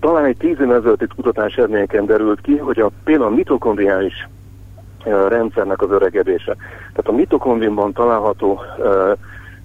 talán 0.00 0.24
egy 0.24 0.36
tíz 0.36 0.60
évvel 0.60 0.76
ezelőtti 0.76 1.06
kutatás 1.16 1.56
eredményeken 1.56 2.06
derült 2.06 2.40
ki, 2.40 2.56
hogy 2.56 2.78
a, 2.80 2.90
például 3.04 3.32
a 3.32 3.34
mitokondriális 3.34 4.28
rendszernek 5.28 5.82
az 5.82 5.90
öregedése. 5.90 6.56
Tehát 6.78 7.08
a 7.08 7.12
mitokondriumban 7.12 7.92
található 7.92 8.60
uh, 8.78 9.12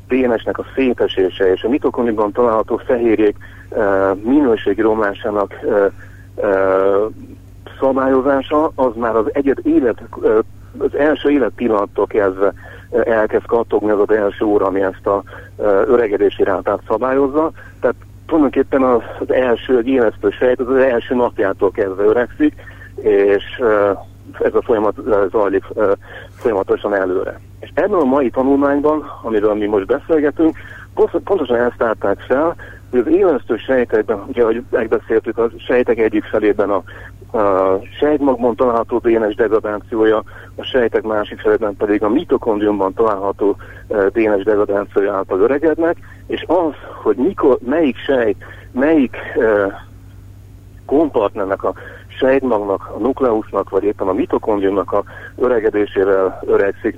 DNS-nek 0.07 0.57
a 0.57 0.65
szétesése 0.75 1.51
és 1.51 1.63
a 1.63 1.69
mitokondriumban 1.69 2.31
található 2.31 2.77
fehérjék 2.77 3.37
uh, 3.69 4.17
minőségi 4.23 4.81
romlásának 4.81 5.59
uh, 5.63 5.91
uh, 6.35 7.11
szabályozása, 7.79 8.71
az 8.75 8.95
már 8.95 9.15
az 9.15 9.25
egyet 9.31 9.59
élet 9.59 10.01
uh, 10.15 10.39
az 10.77 10.95
első 10.95 11.29
élet 11.29 11.51
pillanattól 11.55 12.07
kezdve 12.07 12.53
elkezd 12.91 13.45
kattogni 13.45 13.89
az 13.89 13.99
az 13.99 14.15
első 14.15 14.45
óra, 14.45 14.65
ami 14.65 14.81
ezt 14.81 15.07
a 15.07 15.23
öregedési 15.85 16.43
rátát 16.43 16.79
szabályozza. 16.87 17.51
Tehát 17.79 17.95
tulajdonképpen 18.25 18.83
az, 18.83 19.01
az 19.19 19.31
első, 19.31 19.77
egy 19.77 19.87
élesztő 19.87 20.29
sejt 20.29 20.59
az, 20.59 20.67
az 20.67 20.75
első 20.75 21.15
napjától 21.15 21.71
kezdve 21.71 22.03
öregszik, 22.03 22.53
és 23.01 23.43
ez 24.39 24.53
a 24.53 24.61
folyamat 24.61 24.95
zajlik 25.31 25.63
folyamatosan 26.35 26.93
előre. 26.93 27.39
És 27.59 27.69
ebben 27.73 27.99
a 27.99 28.03
mai 28.03 28.29
tanulmányban, 28.29 29.11
amiről 29.23 29.53
mi 29.53 29.65
most 29.65 29.85
beszélgetünk, 29.85 30.57
pontosan 31.23 31.55
ezt 31.55 31.81
állták 31.81 32.19
fel, 32.19 32.55
hogy 32.89 32.99
az 32.99 33.07
élesztő 33.07 33.57
sejtekben, 33.57 34.23
ugye, 34.27 34.41
ahogy 34.41 34.63
megbeszéltük, 34.69 35.37
a 35.37 35.49
sejtek 35.57 35.97
egyik 35.97 36.23
felében 36.23 36.69
a, 36.69 36.83
a 37.31 37.79
sejtmagban 37.99 38.55
található 38.55 38.97
DNS 38.97 39.35
degradációja, 39.35 40.23
a 40.55 40.63
sejtek 40.63 41.03
másik 41.03 41.39
felében 41.39 41.75
pedig 41.75 42.03
a 42.03 42.09
mitokondriumban 42.09 42.93
található 42.93 43.55
uh, 43.87 44.05
DNS 44.07 44.43
degradációja 44.43 45.13
által 45.13 45.39
öregednek, 45.39 45.97
és 46.27 46.43
az, 46.47 46.73
hogy 47.03 47.15
mikor, 47.15 47.57
melyik 47.65 47.97
sejt, 47.97 48.37
melyik 48.71 49.17
uh, 49.35 49.73
kompartnernek 50.85 51.63
a 51.63 51.73
sejtmagnak, 52.19 52.91
a 52.95 52.99
nukleusnak, 52.99 53.69
vagy 53.69 53.83
éppen 53.83 54.07
a 54.07 54.13
mitokondriumnak 54.13 54.91
a 54.91 55.03
öregedésével 55.35 56.43
öregszik, 56.45 56.95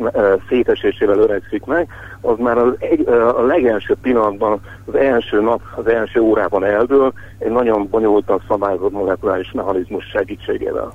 szétesésével 0.49 1.19
öregszik 1.19 1.65
meg, 1.65 1.87
az 2.21 2.37
már 2.37 2.57
az 2.57 2.73
egy, 2.79 3.07
a 3.07 3.41
legelső 3.41 3.95
pillanatban, 4.01 4.61
az 4.85 4.95
első 4.95 5.41
nap, 5.41 5.61
az 5.75 5.87
első 5.87 6.19
órában 6.19 6.63
eldől, 6.63 7.13
egy 7.37 7.51
nagyon 7.51 7.87
bonyolultan 7.89 8.43
szabályozott 8.47 8.91
molekuláris 8.91 9.51
mechanizmus 9.51 10.05
segítségével. 10.05 10.93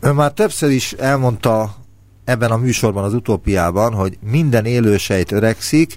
Ön 0.00 0.14
már 0.14 0.32
többször 0.32 0.70
is 0.70 0.92
elmondta 0.92 1.64
ebben 2.24 2.50
a 2.50 2.56
műsorban, 2.56 3.04
az 3.04 3.14
utópiában, 3.14 3.94
hogy 3.94 4.18
minden 4.30 4.64
élő 4.64 4.96
sejt 4.96 5.32
öregszik, 5.32 5.96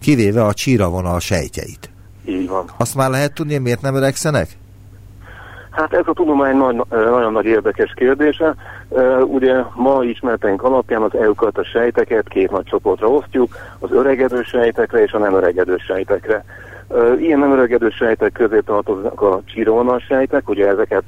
kivéve 0.00 0.44
a 0.44 0.54
csíravonal 0.54 1.20
sejtjeit. 1.20 1.90
Így 2.24 2.48
van. 2.48 2.64
Azt 2.76 2.94
már 2.94 3.10
lehet 3.10 3.34
tudni, 3.34 3.58
miért 3.58 3.80
nem 3.80 3.94
öregszenek? 3.94 4.48
Hát 5.70 5.92
ez 5.92 6.06
a 6.06 6.12
tudomány 6.12 6.56
nagy, 6.56 6.82
nagyon 6.88 7.32
nagy 7.32 7.44
érdekes 7.44 7.92
kérdése. 7.96 8.54
Ugye 9.24 9.62
ma 9.74 10.04
ismerteink 10.04 10.62
alapján 10.62 11.02
az 11.02 11.10
a 11.52 11.62
sejteket 11.62 12.28
két 12.28 12.50
nagy 12.50 12.64
csoportra 12.64 13.08
osztjuk, 13.08 13.56
az 13.78 13.92
öregedő 13.92 14.42
sejtekre 14.42 15.02
és 15.02 15.12
a 15.12 15.18
nem 15.18 15.34
öregedő 15.34 15.76
sejtekre. 15.76 16.44
Ilyen 17.18 17.38
nem 17.38 17.52
öregedő 17.52 17.90
sejtek 17.90 18.32
közé 18.32 18.60
tartoznak 18.60 19.22
a 19.22 19.40
csíravonal 19.44 19.98
sejtek, 19.98 20.48
ugye 20.48 20.68
ezeket 20.68 21.04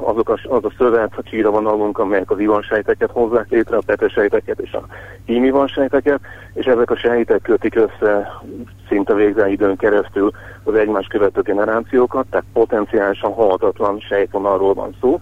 azok 0.00 0.28
a, 0.28 0.38
az 0.48 0.64
a 0.64 0.72
szövet, 0.78 1.12
a 1.16 1.22
csíravonalunk, 1.22 1.98
amelyek 1.98 2.30
az 2.30 2.38
ivan 2.38 2.62
sejteket 2.62 3.10
hozzák 3.10 3.50
létre, 3.50 3.76
a 3.76 3.82
pete 3.86 4.08
sejteket 4.08 4.58
és 4.58 4.72
a 4.72 4.86
hímivan 5.24 5.66
sejteket, 5.66 6.20
és 6.54 6.66
ezek 6.66 6.90
a 6.90 6.96
sejtek 6.96 7.42
kötik 7.42 7.76
össze 7.76 8.40
szinte 8.88 9.14
végzel 9.14 9.48
időn 9.48 9.76
keresztül 9.76 10.30
az 10.64 10.74
egymás 10.74 11.06
követő 11.06 11.40
generációkat, 11.40 12.26
tehát 12.30 12.46
potenciálisan 12.52 13.32
halhatatlan 13.32 14.00
sejtvonalról 14.00 14.74
van 14.74 14.96
szó. 15.00 15.20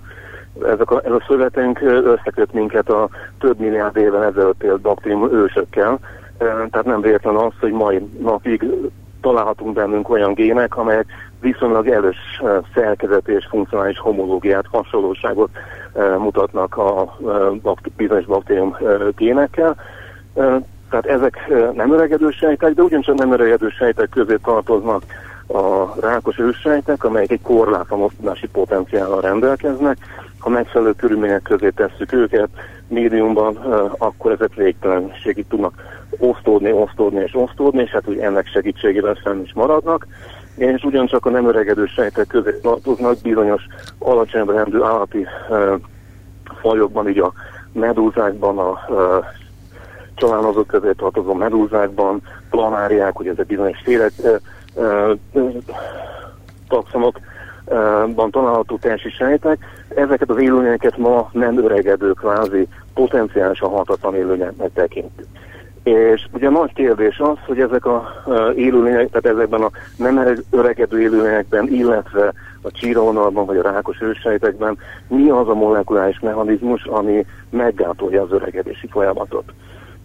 Ezek 0.62 0.90
a, 0.90 1.00
ez 1.04 1.12
a 1.12 1.24
szövetünk 1.26 1.80
összeköt 1.82 2.52
minket 2.52 2.88
a 2.88 3.08
több 3.38 3.58
milliárd 3.58 3.96
éven 3.96 4.22
ezelőtt 4.22 4.62
élt 4.62 4.80
baktérium 4.80 5.32
ősökkel, 5.32 5.98
tehát 6.38 6.84
nem 6.84 7.00
véletlen 7.00 7.36
az, 7.36 7.52
hogy 7.60 7.72
mai 7.72 8.08
napig 8.20 8.64
találhatunk 9.20 9.74
bennünk 9.74 10.08
olyan 10.08 10.34
gének, 10.34 10.76
amelyek 10.76 11.06
viszonylag 11.42 11.88
erős 11.88 12.42
szerkezeti 12.74 13.32
és 13.32 13.46
funkcionális 13.50 13.98
homológiát, 13.98 14.64
hasonlóságot 14.70 15.50
mutatnak 16.18 16.76
a 16.76 17.16
bizonyos 17.96 18.24
baktérium 18.24 18.76
génekkel. 19.16 19.76
Tehát 20.90 21.06
ezek 21.06 21.52
nem 21.74 21.92
öregedő 21.92 22.30
sejtek, 22.30 22.74
de 22.74 22.82
ugyancsak 22.82 23.18
nem 23.18 23.32
öregedő 23.32 23.68
sejtek 23.68 24.08
közé 24.08 24.36
tartoznak 24.42 25.02
a 25.46 26.00
rákos 26.00 26.38
őssejtek, 26.38 27.04
amelyek 27.04 27.30
egy 27.30 27.42
korlátlan 27.42 28.02
osztodási 28.02 28.48
potenciállal 28.48 29.20
rendelkeznek. 29.20 29.96
Ha 30.38 30.48
megfelelő 30.48 30.92
körülmények 30.92 31.42
közé 31.42 31.68
tesszük 31.68 32.12
őket 32.12 32.48
médiumban, 32.88 33.56
akkor 33.98 34.32
ezek 34.32 34.54
végtelenségig 34.54 35.46
tudnak 35.48 35.74
osztódni, 36.18 36.72
osztódni 36.72 37.20
és 37.20 37.34
osztódni, 37.34 37.82
és 37.82 37.90
hát 37.90 38.08
úgy 38.08 38.18
ennek 38.18 38.46
segítségével 38.46 39.18
fenn 39.22 39.42
is 39.42 39.52
maradnak. 39.54 40.06
És 40.56 40.82
ugyancsak 40.82 41.26
a 41.26 41.30
nem 41.30 41.48
öregedő 41.48 41.86
sejtek 41.86 42.26
közé 42.26 42.58
tartoznak 42.62 43.16
bizonyos 43.22 43.62
alacsony 43.98 44.44
rendű 44.46 44.80
állati 44.82 45.26
fajokban, 46.60 47.08
így 47.08 47.18
a 47.18 47.32
medúzákban, 47.72 48.58
a 48.58 48.78
csalánozók 50.14 50.66
közé 50.66 50.92
tartozó 50.92 51.34
medúzákban, 51.34 52.22
planáriák, 52.50 53.18
ugye 53.18 53.30
ezek 53.30 53.46
bizonyos 53.46 53.78
félek, 53.84 54.12
taxonokban 56.68 58.30
található 58.30 58.78
tersi 58.78 59.10
sejtek. 59.10 59.58
Ezeket 59.94 60.30
az 60.30 60.40
élőlényeket 60.40 60.96
ma 60.96 61.28
nem 61.32 61.64
öregedő 61.64 62.12
kvázi 62.12 62.68
potenciálisan 62.94 63.70
hatatlan 63.70 64.14
élőlényeknek 64.14 64.72
tekintjük. 64.72 65.26
És 65.82 66.26
ugye 66.32 66.50
nagy 66.50 66.72
kérdés 66.72 67.18
az, 67.18 67.36
hogy 67.46 67.60
ezek 67.60 67.86
a 67.86 68.22
élőlények, 68.56 69.10
tehát 69.10 69.36
ezekben 69.36 69.62
a 69.62 69.70
nem 69.96 70.44
öregedő 70.50 71.00
élőlényekben, 71.00 71.68
illetve 71.68 72.32
a 72.62 72.70
csíravonalban 72.70 73.46
vagy 73.46 73.56
a 73.56 73.62
rákos 73.62 74.00
őssejtekben 74.00 74.78
mi 75.08 75.28
az 75.28 75.48
a 75.48 75.54
molekuláris 75.54 76.20
mechanizmus, 76.20 76.84
ami 76.84 77.26
meggátolja 77.50 78.22
az 78.22 78.32
öregedési 78.32 78.86
folyamatot. 78.86 79.44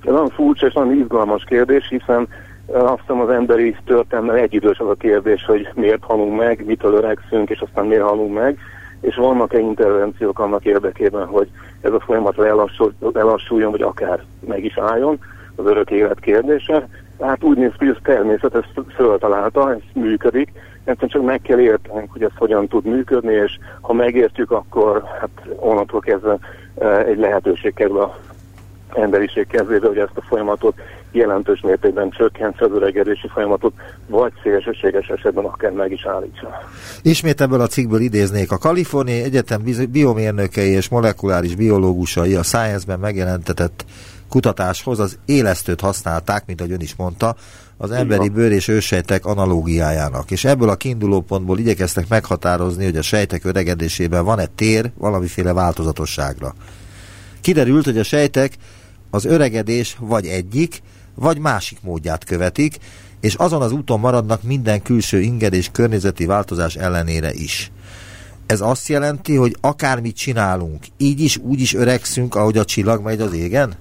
Ez 0.05 0.11
nagyon 0.11 0.29
furcsa 0.29 0.65
és 0.65 0.73
nagyon 0.73 0.99
izgalmas 0.99 1.43
kérdés, 1.43 1.87
hiszen 1.89 2.27
azt 2.73 2.99
hiszem 2.99 3.19
az 3.19 3.29
emberi 3.29 3.75
történelme 3.85 4.33
egyidős 4.33 4.79
az 4.79 4.89
a 4.89 4.95
kérdés, 4.95 5.45
hogy 5.45 5.69
miért 5.75 6.03
halunk 6.03 6.37
meg, 6.37 6.65
mitől 6.65 6.93
öregszünk, 6.93 7.49
és 7.49 7.59
aztán 7.59 7.85
miért 7.85 8.03
halunk 8.03 8.33
meg. 8.33 8.57
és 9.01 9.15
vannak-e 9.15 9.59
intervenciók 9.59 10.39
annak 10.39 10.65
érdekében, 10.65 11.25
hogy 11.25 11.47
ez 11.81 11.91
a 11.91 11.99
folyamat 11.99 12.35
lelassul, 12.35 12.93
lelassuljon, 13.13 13.71
vagy 13.71 13.81
akár 13.81 14.23
meg 14.47 14.63
is 14.63 14.77
álljon, 14.77 15.19
az 15.57 15.65
örök 15.65 15.91
élet 15.91 16.19
kérdése. 16.19 16.87
Hát 17.19 17.43
úgy 17.43 17.57
néz 17.57 17.71
ki, 17.77 17.85
hogy 17.85 17.95
ez 17.95 18.01
természet 18.03 18.55
ezt 18.55 18.81
föltalálta, 18.95 19.71
ez 19.71 19.79
működik, 19.93 20.51
egyszerűen 20.83 21.09
csak 21.09 21.23
meg 21.23 21.41
kell 21.41 21.59
értenünk, 21.59 22.11
hogy 22.11 22.23
ez 22.23 22.31
hogyan 22.35 22.67
tud 22.67 22.85
működni, 22.85 23.33
és 23.33 23.57
ha 23.81 23.93
megértjük, 23.93 24.51
akkor 24.51 25.03
hát 25.19 25.55
onnantól 25.55 25.99
kezdve 25.99 26.37
e, 26.77 26.87
egy 26.97 27.17
lehetőség 27.17 27.73
kerül 27.73 27.99
a 27.99 28.17
emberiség 28.93 29.47
kezébe, 29.47 29.87
hogy 29.87 29.97
ezt 29.97 30.15
a 30.17 30.21
folyamatot 30.21 30.75
jelentős 31.11 31.61
mértékben 31.61 32.09
csökkentse 32.09 32.65
az 32.65 32.71
öregedési 32.71 33.27
folyamatot, 33.27 33.73
vagy 34.07 34.31
szélsőséges 34.43 35.07
esetben 35.07 35.45
akár 35.45 35.71
meg 35.71 35.91
is 35.91 36.05
állítsa. 36.05 36.61
Ismét 37.01 37.41
ebből 37.41 37.61
a 37.61 37.67
cikkből 37.67 37.99
idéznék. 37.99 38.51
A 38.51 38.57
Kaliforniai 38.57 39.21
Egyetem 39.21 39.61
biomérnökei 39.91 40.69
és 40.69 40.89
molekuláris 40.89 41.55
biológusai 41.55 42.35
a 42.35 42.43
Science-ben 42.43 42.99
megjelentetett 42.99 43.85
kutatáshoz 44.29 44.99
az 44.99 45.17
élesztőt 45.25 45.81
használták, 45.81 46.45
mint 46.45 46.61
ahogy 46.61 46.73
ön 46.73 46.81
is 46.81 46.95
mondta, 46.95 47.35
az 47.77 47.91
emberi 47.91 48.29
bőr 48.29 48.51
és 48.51 48.67
őssejtek 48.67 49.25
analógiájának. 49.25 50.31
És 50.31 50.45
ebből 50.45 50.69
a 50.69 50.75
kiinduló 50.75 51.21
pontból 51.21 51.59
igyekeztek 51.59 52.07
meghatározni, 52.07 52.83
hogy 52.83 52.97
a 52.97 53.01
sejtek 53.01 53.45
öregedésében 53.45 54.25
van-e 54.25 54.45
tér 54.45 54.91
valamiféle 54.97 55.53
változatosságra. 55.53 56.55
Kiderült, 57.41 57.85
hogy 57.85 57.97
a 57.97 58.03
sejtek 58.03 58.53
az 59.09 59.25
öregedés 59.25 59.97
vagy 59.99 60.25
egyik, 60.25 60.81
vagy 61.15 61.39
másik 61.39 61.77
módját 61.81 62.23
követik, 62.23 62.77
és 63.19 63.35
azon 63.35 63.61
az 63.61 63.71
úton 63.71 63.99
maradnak 63.99 64.43
minden 64.43 64.81
külső 64.81 65.21
inger 65.21 65.53
és 65.53 65.69
környezeti 65.71 66.25
változás 66.25 66.75
ellenére 66.75 67.33
is. 67.33 67.71
Ez 68.45 68.61
azt 68.61 68.87
jelenti, 68.87 69.35
hogy 69.35 69.55
akármit 69.61 70.15
csinálunk, 70.15 70.85
így 70.97 71.19
is, 71.19 71.37
úgy 71.37 71.61
is 71.61 71.73
öregszünk, 71.73 72.35
ahogy 72.35 72.57
a 72.57 72.65
csillag 72.65 73.03
megy 73.03 73.21
az 73.21 73.33
égen? 73.33 73.75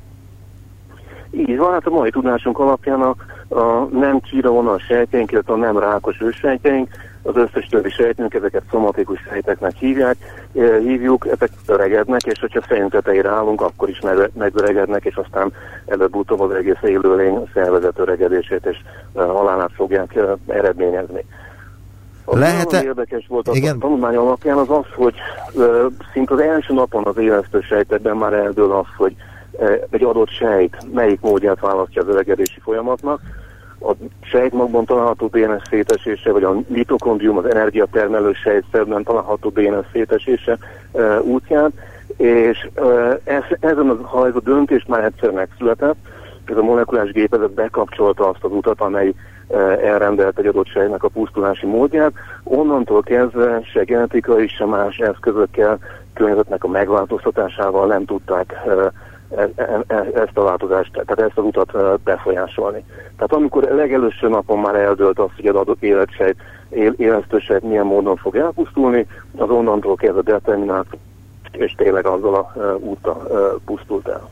Így 1.36 1.56
van, 1.56 1.72
hát 1.72 1.86
a 1.86 1.90
mai 1.90 2.10
tudásunk 2.10 2.58
alapján 2.58 3.00
a, 3.00 3.14
a 3.48 3.88
nem 3.92 4.20
csíravonal 4.20 4.78
sejtjeink, 4.78 5.32
illetve 5.32 5.52
a 5.52 5.56
nem 5.56 5.78
rákos 5.78 6.20
őssejtjeink, 6.20 6.88
az 7.22 7.36
összes 7.36 7.66
többi 7.66 7.90
sejtünk, 7.90 8.34
ezeket 8.34 8.62
szomatikus 8.70 9.20
sejteknek 9.28 9.76
hívják, 9.76 10.16
e, 10.54 10.78
hívjuk, 10.78 11.26
ezek 11.26 11.50
öregednek, 11.66 12.22
és 12.22 12.40
hogyha 12.40 12.60
fejünk 12.60 12.90
tetejére 12.90 13.28
állunk, 13.28 13.60
akkor 13.60 13.88
is 13.88 14.00
megöregednek, 14.32 15.04
és 15.04 15.14
aztán 15.14 15.52
előbb-utóbb 15.86 16.40
az 16.40 16.50
egész 16.50 16.82
élőlény 16.82 17.48
szervezet 17.54 17.98
öregedését 17.98 18.66
és 18.66 18.76
e, 19.14 19.22
halálát 19.22 19.72
fogják 19.74 20.14
e, 20.14 20.36
eredményezni. 20.46 21.24
Az 22.24 22.38
Lehet-e... 22.38 22.82
érdekes 22.82 23.26
volt 23.28 23.48
a 23.48 23.54
Igen? 23.54 23.78
tanulmány 23.78 24.16
alapján 24.16 24.56
az 24.56 24.70
az, 24.70 24.84
hogy 24.94 25.14
uh, 25.52 25.86
szint 26.12 26.30
az 26.30 26.40
első 26.40 26.74
napon 26.74 27.04
az 27.04 27.16
élesztő 27.16 27.60
sejtekben 27.60 28.16
már 28.16 28.32
eldől 28.32 28.72
az, 28.72 28.86
hogy 28.96 29.16
egy 29.90 30.02
adott 30.02 30.30
sejt 30.30 30.76
melyik 30.92 31.20
módját 31.20 31.60
választja 31.60 32.02
az 32.02 32.08
öregedési 32.08 32.60
folyamatnak. 32.60 33.20
A 33.80 33.92
sejtmagban 34.22 34.84
található 34.84 35.26
DNS 35.26 35.62
szétesése, 35.70 36.32
vagy 36.32 36.42
a 36.42 36.54
mitokondrium, 36.66 37.36
az 37.36 37.44
energiatermelő 37.44 38.32
sejtszerben 38.32 39.02
található 39.02 39.48
DNS 39.48 39.86
szétesése 39.92 40.58
útját, 41.22 41.70
és 42.16 42.68
ez, 43.24 43.42
ezen 43.60 43.88
az, 43.88 43.98
ha 44.02 44.26
ez 44.26 44.34
a 44.34 44.40
döntés 44.40 44.84
már 44.88 45.04
egyszer 45.04 45.30
megszületett, 45.30 45.96
ez 46.46 46.56
a 46.56 46.62
molekulás 46.62 47.10
gépezet 47.10 47.50
bekapcsolta 47.50 48.28
azt 48.28 48.44
az 48.44 48.52
utat, 48.52 48.80
amely 48.80 49.14
elrendelt 49.82 50.38
egy 50.38 50.46
adott 50.46 50.66
sejtnek 50.66 51.02
a 51.02 51.08
pusztulási 51.08 51.66
módját, 51.66 52.12
onnantól 52.44 53.02
kezdve 53.02 53.60
se 53.72 53.82
genetikai, 53.82 54.48
se 54.48 54.64
más 54.64 54.98
eszközökkel, 54.98 55.78
környezetnek 56.14 56.64
a 56.64 56.68
megváltoztatásával 56.68 57.86
nem 57.86 58.04
tudták 58.04 58.54
E, 58.66 58.70
e, 58.70 58.84
e, 58.84 58.92
ezt 60.14 60.36
a 60.36 60.42
változást, 60.42 60.92
tehát 60.92 61.20
ezt 61.20 61.38
az 61.38 61.44
utat 61.44 62.02
befolyásolni. 62.02 62.84
Tehát 63.16 63.32
amikor 63.32 63.62
legelőső 63.62 64.28
napon 64.28 64.58
már 64.58 64.74
eldölt 64.74 65.18
az, 65.18 65.30
hogy 65.36 65.46
az 65.46 65.54
adott 65.54 65.82
életsejt, 65.82 66.36
élesztősejt 66.96 67.62
milyen 67.62 67.86
módon 67.86 68.16
fog 68.16 68.36
elpusztulni, 68.36 69.06
az 69.36 69.50
onnantól 69.50 69.96
kezdve 69.96 70.22
determinált, 70.22 70.86
és 71.52 71.74
tényleg 71.76 72.06
azzal 72.06 72.34
a 72.34 72.76
úta 72.78 73.26
pusztult 73.64 74.08
el. 74.08 74.28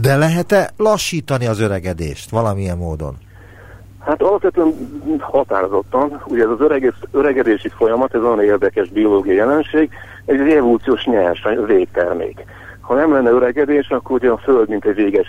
De 0.00 0.16
lehet-e 0.16 0.70
lassítani 0.76 1.46
az 1.46 1.60
öregedést 1.60 2.30
valamilyen 2.30 2.76
módon? 2.76 3.16
Hát 4.00 4.22
alapvetően 4.22 4.74
határozottan, 5.20 6.22
ugye 6.26 6.42
ez 6.42 6.48
az 6.48 6.60
öregedés, 6.60 6.98
öregedési 7.12 7.68
folyamat, 7.68 8.14
ez 8.14 8.22
olyan 8.22 8.42
érdekes 8.42 8.88
biológiai 8.88 9.36
jelenség, 9.36 9.90
egy 10.24 10.40
evolúciós 10.40 11.04
nyersany, 11.04 11.64
végtermék. 11.64 12.44
Ha 12.90 12.96
nem 12.96 13.12
lenne 13.12 13.30
öregedés, 13.30 13.88
akkor 13.88 14.16
ugye 14.16 14.30
a 14.30 14.36
Föld, 14.36 14.68
mint 14.68 14.84
egy 14.84 14.94
véges 14.94 15.26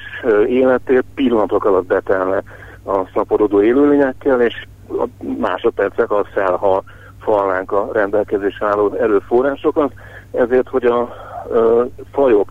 életér, 0.47 1.03
pillanatok 1.15 1.65
alatt 1.65 1.85
betelne 1.85 2.43
a 2.85 3.07
szaporodó 3.13 3.61
élőlényekkel, 3.61 4.41
és 4.41 4.65
a 4.89 5.05
másodpercek 5.39 6.11
az 6.11 6.25
felhal 6.33 6.83
falnánk 7.19 7.71
a 7.71 7.89
rendelkezésre 7.93 8.67
álló 8.67 8.93
erőforrásokat, 8.93 9.93
ezért, 10.31 10.67
hogy 10.67 10.85
a 10.85 11.13
ö, 11.49 11.83
fajok 12.11 12.49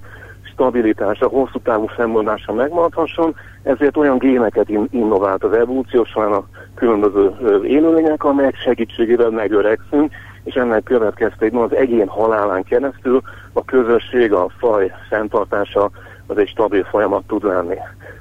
stabilitása, 0.53 1.29
hosszú 1.29 1.59
távú 1.63 1.87
fennmaradása 1.87 2.53
megmaradhasson, 2.53 3.35
ezért 3.63 3.97
olyan 3.97 4.19
géneket 4.19 4.69
in- 4.69 4.93
innovált 4.93 5.45
az 5.45 5.53
evolúció 5.53 6.05
során 6.05 6.33
a 6.33 6.45
különböző 6.75 7.35
élőlények, 7.65 8.25
amelyek 8.25 8.57
segítségével 8.57 9.31
megöregszünk, 9.31 10.13
és 10.45 10.55
ennek 10.55 10.83
következtében 10.83 11.63
az 11.63 11.75
egyén 11.75 12.09
halálán 12.09 12.63
keresztül 12.63 13.23
a 13.53 13.65
közösség, 13.65 14.33
a 14.33 14.49
faj 14.59 14.93
fenntartása 15.09 15.91
az 16.27 16.39
egy 16.39 16.49
stabil 16.49 16.85
folyamat 16.85 17.27
tud 17.27 17.45
lenni. 17.45 17.77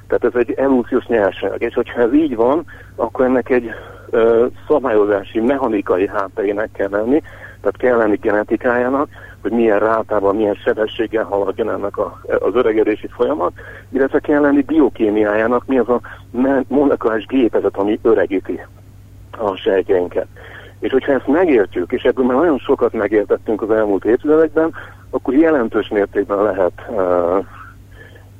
Tehát 0.06 0.24
ez 0.34 0.40
egy 0.46 0.52
evolúciós 0.56 1.06
nyersanyag, 1.06 1.62
és 1.62 1.74
hogyha 1.74 2.00
ez 2.00 2.14
így 2.14 2.36
van, 2.36 2.64
akkor 2.96 3.24
ennek 3.24 3.48
egy 3.48 3.70
ö, 4.10 4.46
szabályozási, 4.68 5.40
mechanikai 5.40 6.08
hátterének 6.08 6.72
kell 6.72 6.90
lenni, 6.90 7.22
tehát 7.60 7.76
kell 7.76 7.96
lenni 7.96 8.16
genetikájának, 8.16 9.08
hogy 9.42 9.50
milyen 9.50 9.78
rátában, 9.78 10.36
milyen 10.36 10.54
sebességgel 10.54 11.24
haladjon 11.24 11.70
ennek 11.70 11.96
a, 11.96 12.20
az 12.38 12.54
öregedési 12.54 13.08
folyamat, 13.08 13.52
illetve 13.92 14.18
kell 14.18 14.40
lenni 14.40 14.62
biokémiájának, 14.62 15.66
mi 15.66 15.78
az 15.78 15.88
a 15.88 16.00
molekulás 16.68 17.26
gépezet, 17.26 17.76
ami 17.76 17.98
öregíti 18.02 18.60
a 19.38 19.54
sejtjeinket. 19.56 20.26
És 20.80 20.92
hogyha 20.92 21.12
ezt 21.12 21.26
megértjük, 21.26 21.92
és 21.92 22.02
ebből 22.02 22.24
már 22.24 22.36
nagyon 22.36 22.58
sokat 22.58 22.92
megértettünk 22.92 23.62
az 23.62 23.70
elmúlt 23.70 24.04
évtizedekben, 24.04 24.74
akkor 25.10 25.34
jelentős 25.34 25.88
mértékben 25.88 26.42
lehet 26.42 26.72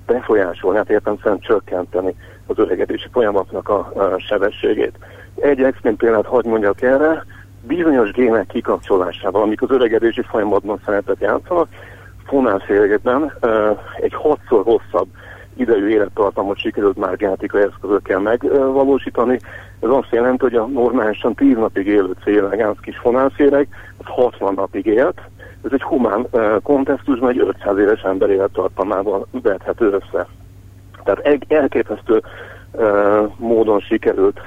befolyásolni, 0.06 0.76
hát 0.76 0.90
értem 0.90 1.18
szerint 1.22 1.42
csökkenteni 1.42 2.14
az 2.46 2.58
öregedési 2.58 3.08
folyamatnak 3.12 3.68
a, 3.68 3.92
sebességét. 4.18 4.98
Egy 5.34 5.62
extrém 5.62 5.96
példát 5.96 6.26
hagy 6.26 6.44
mondjak 6.44 6.82
erre, 6.82 7.24
bizonyos 7.66 8.10
gének 8.10 8.46
kikapcsolásával, 8.46 9.42
amik 9.42 9.62
az 9.62 9.70
öregedési 9.70 10.22
folyamatban 10.22 10.80
szeretett 10.84 11.20
játszanak, 11.20 11.68
fonálszélekben 12.26 13.22
uh, 13.42 13.78
egy 14.00 14.14
hatszor 14.14 14.64
hosszabb 14.64 15.08
idejű 15.56 15.88
élettartamot 15.88 16.58
sikerült 16.58 16.96
már 16.96 17.16
genetikai 17.16 17.62
eszközökkel 17.62 18.18
megvalósítani. 18.18 19.38
Ez 19.80 19.88
azt 19.88 20.10
jelenti, 20.10 20.42
hogy 20.42 20.54
a 20.54 20.66
normálisan 20.66 21.34
10 21.34 21.56
napig 21.56 21.86
élő 21.86 22.14
célegánsz 22.24 22.78
kis 22.80 22.98
fonálszéreg, 22.98 23.68
az 23.98 24.06
60 24.06 24.54
napig 24.54 24.86
élt. 24.86 25.20
Ez 25.64 25.70
egy 25.72 25.82
humán 25.82 26.26
kontextusban 26.62 27.30
egy 27.30 27.38
500 27.38 27.78
éves 27.78 28.00
ember 28.00 28.30
élettartamával 28.30 29.26
vethető 29.30 29.86
össze. 29.86 30.26
Tehát 31.04 31.44
elképesztő 31.48 32.22
módon 33.36 33.80
sikerült 33.80 34.40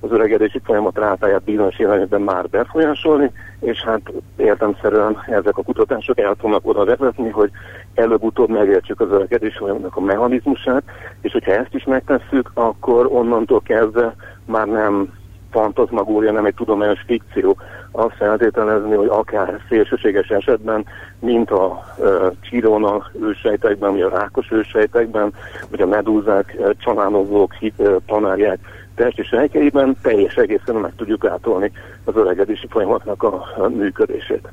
az 0.00 0.12
öregedési 0.12 0.60
folyamat 0.64 0.98
rátáját 0.98 1.42
bizonyos 1.42 1.78
irányokban 1.78 2.20
már 2.20 2.48
befolyásolni, 2.48 3.32
és 3.60 3.82
hát 3.82 4.12
értemszerűen 4.36 5.16
ezek 5.26 5.58
a 5.58 5.62
kutatások 5.62 6.20
el 6.20 6.34
tudnak 6.34 6.66
oda 6.66 6.84
vezetni, 6.84 7.28
hogy 7.28 7.50
előbb-utóbb 7.94 8.48
megértsük 8.48 9.00
az 9.00 9.10
öregedési 9.10 9.56
folyamatnak 9.58 9.96
a 9.96 10.00
mechanizmusát, 10.00 10.82
és 11.20 11.32
hogyha 11.32 11.52
ezt 11.52 11.74
is 11.74 11.84
megtesszük, 11.84 12.50
akkor 12.54 13.06
onnantól 13.06 13.60
kezdve 13.60 14.14
már 14.44 14.66
nem 14.66 15.12
fantazmagória, 15.50 16.32
nem 16.32 16.44
egy 16.44 16.54
tudományos 16.54 17.00
fikció 17.06 17.56
azt 17.90 18.14
feltételezni, 18.16 18.94
hogy 18.94 19.08
akár 19.08 19.60
szélsőséges 19.68 20.28
esetben, 20.28 20.84
mint 21.18 21.50
a 21.50 21.84
e, 22.00 22.04
csíróna 22.40 23.10
ősejtekben, 23.20 23.90
vagy 23.90 24.00
a 24.00 24.08
rákos 24.08 24.50
ősejtekben, 24.50 25.32
vagy 25.70 25.80
a 25.80 25.86
medúzák, 25.86 26.56
e, 26.60 26.72
csalánozók, 26.78 27.54
hit, 27.54 27.80
e, 27.80 27.96
tanárják 28.06 28.58
testi 28.94 29.22
sejtjeiben 29.22 29.96
teljes 30.02 30.34
egészen 30.34 30.74
meg 30.74 30.92
tudjuk 30.96 31.24
átolni 31.24 31.72
az 32.04 32.16
öregedési 32.16 32.66
folyamatnak 32.70 33.22
a, 33.22 33.34
a 33.56 33.68
működését. 33.68 34.48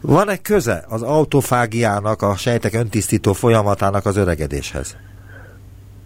Van-e 0.00 0.36
köze 0.36 0.84
az 0.88 1.02
autofágiának, 1.02 2.22
a 2.22 2.36
sejtek 2.36 2.74
öntisztító 2.74 3.32
folyamatának 3.32 4.06
az 4.06 4.16
öregedéshez? 4.16 4.96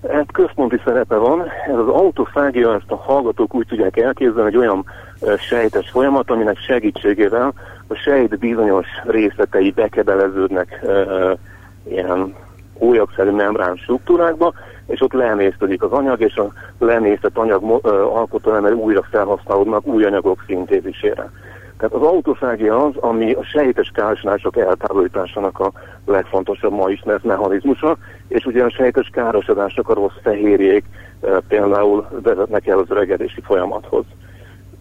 Hát 0.08 0.32
központi 0.32 0.80
szerepe 0.84 1.16
van. 1.16 1.40
Ez 1.66 1.76
az 1.76 1.88
autofágia, 1.88 2.74
ezt 2.74 2.90
a 2.90 2.96
hallgatók 2.96 3.54
úgy 3.54 3.66
tudják 3.66 3.96
elképzelni, 3.96 4.48
egy 4.48 4.56
olyan 4.56 4.84
sejtes 5.38 5.90
folyamat, 5.90 6.30
aminek 6.30 6.58
segítségével 6.58 7.52
a 7.86 7.94
sejt 7.94 8.38
bizonyos 8.38 8.86
részletei 9.04 9.70
bekebeleződnek 9.70 10.80
uh, 10.82 11.38
ilyen 11.88 12.34
hólyagszerű 12.78 13.30
membrán 13.30 13.76
struktúrákba, 13.76 14.52
és 14.86 15.00
ott 15.00 15.12
lemésztődik 15.12 15.82
az 15.82 15.92
anyag, 15.92 16.20
és 16.20 16.36
a 16.36 16.52
lemésztett 16.78 17.36
anyag 17.36 17.84
alkotóelemei 18.14 18.72
újra 18.72 19.02
felhasználódnak 19.10 19.86
új 19.86 20.04
anyagok 20.04 20.44
szintézisére. 20.46 21.30
Tehát 21.80 21.94
az 21.94 22.02
autofágia 22.02 22.84
az, 22.84 22.96
ami 22.96 23.32
a 23.32 23.42
sejtes 23.42 23.90
károsodások 23.94 24.56
eltávolításának 24.56 25.58
a 25.58 25.72
legfontosabb 26.06 26.72
ma 26.72 26.90
ismert 26.90 27.24
mechanizmusa, 27.24 27.96
és 28.28 28.44
ugye 28.44 28.64
a 28.64 28.70
sejtes 28.70 29.08
károsodások 29.12 29.88
a 29.88 29.94
rossz 29.94 30.20
fehérjék 30.22 30.84
például 31.48 32.08
vezetnek 32.22 32.66
el 32.66 32.78
az 32.78 32.90
öregedési 32.90 33.40
folyamathoz. 33.40 34.04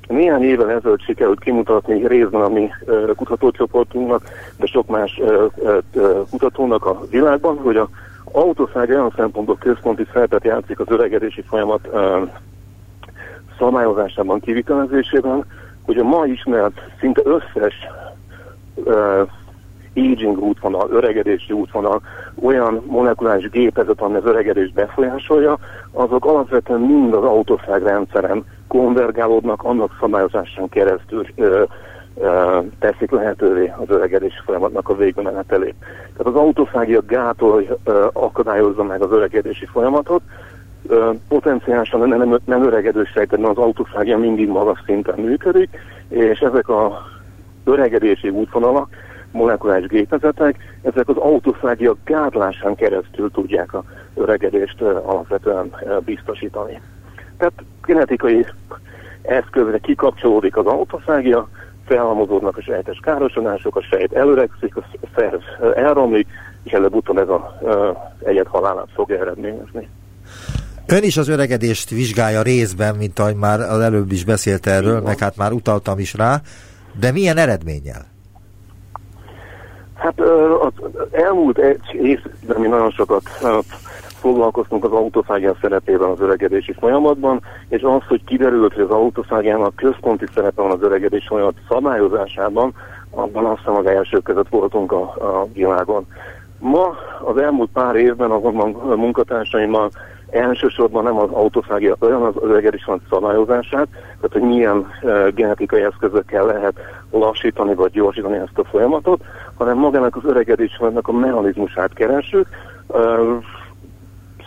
Néhány 0.07 0.43
évvel 0.43 0.71
ezelőtt 0.71 1.01
sikerült 1.01 1.39
kimutatni 1.39 2.07
részben 2.07 2.41
a 2.41 2.49
mi 2.49 2.69
kutatócsoportunknak, 3.15 4.23
de 4.57 4.65
sok 4.65 4.87
más 4.87 5.21
kutatónak 6.29 6.85
a 6.85 6.99
világban, 7.09 7.57
hogy 7.57 7.77
a 7.77 7.89
autofágia 8.31 8.95
olyan 8.95 9.13
szempontból 9.15 9.57
központi 9.57 10.05
szerepet 10.13 10.43
játszik 10.43 10.79
az 10.79 10.87
öregedési 10.89 11.41
folyamat 11.41 11.89
szabályozásában, 13.57 14.39
kivitelezésében, 14.39 15.45
hogy 15.89 15.97
a 15.97 16.03
ma 16.03 16.25
ismert 16.25 16.81
szinte 16.99 17.21
összes 17.25 17.73
uh, 18.73 19.27
aging 19.95 20.37
útvonal, 20.37 20.89
öregedési 20.91 21.53
útvonal, 21.53 22.01
olyan 22.41 22.83
molekuláris 22.87 23.49
gépezet, 23.49 24.01
ami 24.01 24.15
az 24.15 24.25
öregedést 24.25 24.73
befolyásolja, 24.73 25.57
azok 25.91 26.25
alapvetően 26.25 26.79
mind 26.79 27.13
az 27.13 27.23
autofág 27.23 27.83
rendszeren 27.83 28.45
konvergálódnak, 28.67 29.63
annak 29.63 29.97
szabályozásán 29.99 30.69
keresztül 30.69 31.25
ö, 31.35 31.63
ö, 32.15 32.59
teszik 32.79 33.11
lehetővé 33.11 33.73
az 33.77 33.89
öregedési 33.89 34.39
folyamatnak 34.45 34.89
a 34.89 34.95
végbemenetelét. 34.95 35.75
Tehát 36.17 36.33
az 36.33 36.35
autofágia 36.35 37.01
gátol 37.07 37.79
ö, 37.83 38.07
akadályozza 38.13 38.83
meg 38.83 39.01
az 39.01 39.11
öregedési 39.11 39.65
folyamatot, 39.65 40.21
potenciálisan 41.27 42.07
nem, 42.07 42.39
nem 42.45 42.63
öregedő 42.63 43.03
sejtekben 43.03 43.49
az 43.49 43.57
autofágia 43.57 44.17
mindig 44.17 44.47
magas 44.47 44.81
szinten 44.85 45.19
működik, 45.19 45.69
és 46.09 46.39
ezek 46.39 46.69
a 46.69 47.01
öregedési 47.63 48.29
útvonalak, 48.29 48.89
molekuláris 49.31 49.87
gépezetek, 49.87 50.55
ezek 50.81 51.07
az 51.07 51.17
autofágia 51.17 51.95
gátlásán 52.03 52.75
keresztül 52.75 53.31
tudják 53.31 53.73
a 53.73 53.83
öregedést 54.15 54.81
alapvetően 54.81 55.75
biztosítani. 56.05 56.81
Tehát 57.37 57.53
genetikai 57.85 58.45
eszközre 59.21 59.77
kikapcsolódik 59.77 60.57
az 60.57 60.65
autofágia, 60.65 61.47
felhalmozódnak 61.85 62.57
a 62.57 62.61
sejtes 62.61 62.99
károsodások, 63.01 63.75
a 63.75 63.81
sejt 63.81 64.13
előregszik, 64.13 64.75
a 64.75 64.83
szerv 65.15 65.41
elromlik, 65.75 66.27
és 66.63 66.71
előbb-utóbb 66.71 67.17
ez 67.17 67.29
a 67.29 67.59
egyet 68.23 68.47
halálát 68.47 68.89
fogja 68.93 69.19
eredményezni. 69.19 69.89
Ön 70.91 71.03
is 71.03 71.17
az 71.17 71.27
öregedést 71.27 71.89
vizsgálja 71.89 72.41
részben, 72.41 72.95
mint 72.95 73.19
ahogy 73.19 73.35
már 73.35 73.59
az 73.59 73.79
előbb 73.79 74.11
is 74.11 74.23
beszélt 74.23 74.67
erről, 74.67 74.91
Igen. 74.91 75.03
meg 75.03 75.17
hát 75.17 75.37
már 75.37 75.51
utaltam 75.51 75.99
is 75.99 76.13
rá, 76.13 76.41
de 76.99 77.11
milyen 77.11 77.37
eredménnyel? 77.37 78.05
Hát 79.93 80.19
az 80.61 80.73
elmúlt 81.11 81.57
egy 81.57 81.93
évben 81.93 82.59
mi 82.59 82.67
nagyon 82.67 82.91
sokat 82.91 83.23
foglalkoztunk 84.19 84.83
az 84.83 84.91
autofágia 84.91 85.55
szerepében 85.61 86.09
az 86.09 86.19
öregedési 86.19 86.73
folyamatban, 86.79 87.41
és 87.67 87.81
az, 87.81 88.01
hogy 88.07 88.23
kiderült, 88.23 88.73
hogy 88.73 88.83
az 88.83 88.89
autofágiának 88.89 89.75
központi 89.75 90.25
szerepe 90.33 90.61
van 90.61 90.71
az 90.71 90.81
öregedés 90.81 91.25
folyamat 91.27 91.55
szabályozásában, 91.69 92.73
abban 93.09 93.45
azt 93.45 93.57
hiszem 93.57 93.75
az 93.75 93.85
első 93.85 94.19
között 94.19 94.49
voltunk 94.49 94.91
a, 94.91 95.01
a 95.01 95.47
világon. 95.53 96.05
Ma 96.59 96.95
az 97.23 97.37
elmúlt 97.37 97.69
pár 97.73 97.95
évben 97.95 98.31
azonban 98.31 98.69
munkatársaimmal 98.97 99.91
elsősorban 100.31 101.03
nem 101.03 101.17
az 101.17 101.29
autofágia 101.31 101.95
olyan 101.99 102.21
az 102.21 102.33
öregedés 102.41 102.85
van 102.85 103.01
szabályozását, 103.09 103.87
tehát 103.91 104.31
hogy 104.31 104.41
milyen 104.41 104.77
uh, 105.01 105.27
genetikai 105.27 105.81
eszközökkel 105.81 106.45
lehet 106.45 106.73
lassítani 107.11 107.73
vagy 107.73 107.91
gyorsítani 107.91 108.37
ezt 108.37 108.57
a 108.57 108.63
folyamatot, 108.63 109.21
hanem 109.57 109.77
magának 109.77 110.15
az 110.15 110.25
öregedésnek 110.25 111.07
a 111.07 111.11
mechanizmusát 111.11 111.93
keresünk. 111.93 112.47
Uh, 112.87 113.43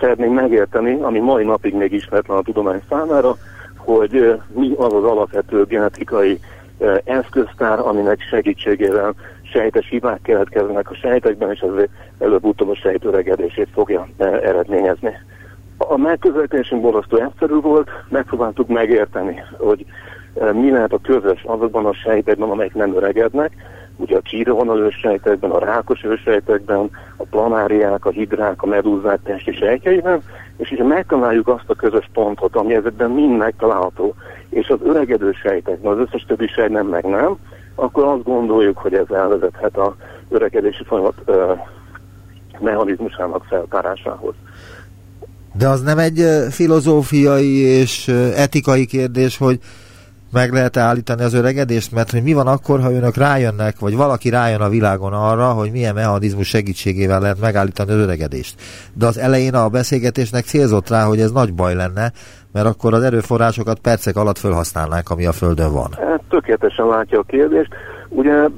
szeretnénk 0.01 0.35
megérteni, 0.35 0.99
ami 1.01 1.19
mai 1.19 1.45
napig 1.45 1.75
még 1.75 1.93
ismeretlen 1.93 2.37
a 2.37 2.43
tudomány 2.43 2.83
számára, 2.89 3.37
hogy 3.77 4.15
uh, 4.15 4.41
mi 4.55 4.75
az 4.77 4.93
az 4.93 5.05
alapvető 5.05 5.65
genetikai 5.65 6.39
uh, 6.79 6.99
eszköztár, 7.05 7.79
aminek 7.79 8.21
segítségével 8.21 9.15
sejtes 9.53 9.89
hibák 9.89 10.21
keletkeznek 10.23 10.91
a 10.91 10.95
sejtekben, 10.95 11.51
és 11.51 11.61
az 11.61 11.89
előbb-utóbb 12.19 12.69
a 12.69 12.75
sejt 12.75 13.05
öregedését 13.05 13.69
fogja 13.73 14.09
eredményezni. 14.19 15.13
A 15.89 15.97
megközelítésünk 15.97 16.83
borzasztó 16.83 17.17
egyszerű 17.17 17.61
volt, 17.61 17.91
megpróbáltuk 18.09 18.69
megérteni, 18.69 19.43
hogy 19.59 19.85
eh, 20.35 20.53
mi 20.53 20.71
lehet 20.71 20.93
a 20.93 21.01
közös 21.03 21.43
azokban 21.47 21.87
a 21.87 21.93
sejtekben, 21.93 22.51
amelyek 22.51 22.75
nem 22.75 22.97
öregednek, 22.97 23.53
ugye 23.97 24.17
a 24.17 24.23
csírovonal 24.23 24.79
ősejtekben, 24.79 25.51
a 25.51 25.59
rákos 25.59 26.05
ősejtekben, 26.05 26.91
a 27.17 27.25
planáriák, 27.31 28.05
a 28.05 28.11
hidrák, 28.11 28.63
a 28.63 28.67
medúzák 28.67 29.23
testi 29.23 29.53
sejtjeiben, 29.53 30.23
és 30.57 30.69
hogyha 30.69 30.87
megtaláljuk 30.87 31.49
azt 31.49 31.71
a 31.71 31.75
közös 31.75 32.09
pontot, 32.13 32.57
ami 32.57 32.75
ezekben 32.75 33.11
mind 33.11 33.37
megtalálható, 33.37 34.15
és 34.49 34.69
az 34.69 34.79
öregedő 34.85 35.33
sejtekben, 35.33 35.93
az 35.93 35.99
összes 35.99 36.25
többi 36.25 36.47
sejt 36.47 36.71
nem 36.71 36.87
meg 36.87 37.05
nem, 37.05 37.37
akkor 37.75 38.05
azt 38.05 38.23
gondoljuk, 38.23 38.79
hogy 38.79 38.95
ez 38.95 39.11
elvezethet 39.11 39.77
a 39.77 39.97
öregedési 40.29 40.85
folyamat 40.85 41.15
ö, 41.25 41.51
eh, 41.51 41.63
mechanizmusának 42.59 43.45
feltárásához. 43.45 44.35
De 45.53 45.69
az 45.69 45.83
nem 45.83 45.99
egy 45.99 46.27
filozófiai 46.51 47.57
és 47.57 48.09
etikai 48.37 48.87
kérdés, 48.87 49.39
hogy 49.39 49.59
meg 50.33 50.53
lehet 50.53 50.77
állítani 50.77 51.23
az 51.23 51.35
öregedést, 51.35 51.93
mert 51.93 52.11
hogy 52.11 52.23
mi 52.23 52.33
van 52.33 52.47
akkor, 52.47 52.81
ha 52.81 52.93
önök 52.93 53.17
rájönnek, 53.17 53.79
vagy 53.79 53.97
valaki 53.97 54.29
rájön 54.29 54.61
a 54.61 54.69
világon 54.69 55.13
arra, 55.13 55.53
hogy 55.53 55.71
milyen 55.71 55.95
mechanizmus 55.95 56.49
segítségével 56.49 57.21
lehet 57.21 57.41
megállítani 57.41 57.91
az 57.91 57.99
öregedést. 57.99 58.55
De 58.95 59.07
az 59.07 59.19
elején 59.19 59.55
a 59.55 59.69
beszélgetésnek 59.69 60.45
célzott 60.45 60.89
rá, 60.89 61.05
hogy 61.05 61.21
ez 61.21 61.31
nagy 61.31 61.55
baj 61.55 61.75
lenne, 61.75 62.13
mert 62.53 62.67
akkor 62.67 62.95
az 62.95 63.03
erőforrásokat 63.03 63.79
percek 63.79 64.17
alatt 64.17 64.39
felhasználnánk, 64.39 65.11
ami 65.11 65.27
a 65.27 65.33
Földön 65.33 65.73
van. 65.73 65.91
Hát, 65.93 66.23
tökéletesen 66.29 66.87
látja 66.87 67.19
a 67.19 67.23
kérdést. 67.23 67.71
Ugye 68.15 68.49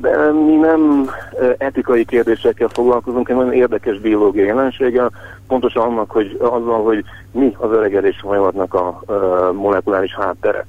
mi 0.46 0.54
nem 0.54 1.10
etikai 1.58 2.04
kérdésekkel 2.04 2.68
foglalkozunk, 2.68 3.28
nagyon 3.28 3.52
érdekes 3.52 3.98
biológiai 3.98 4.46
jelenséggel, 4.46 5.10
pontosan 5.48 5.82
annak, 5.82 6.10
hogy 6.10 6.36
azzal, 6.40 6.82
hogy 6.82 7.04
mi 7.32 7.56
az 7.58 7.70
öregedés 7.70 8.16
folyamatnak 8.20 8.74
a, 8.74 9.02
a 9.06 9.52
molekuláris 9.52 10.14
háttere. 10.14 10.66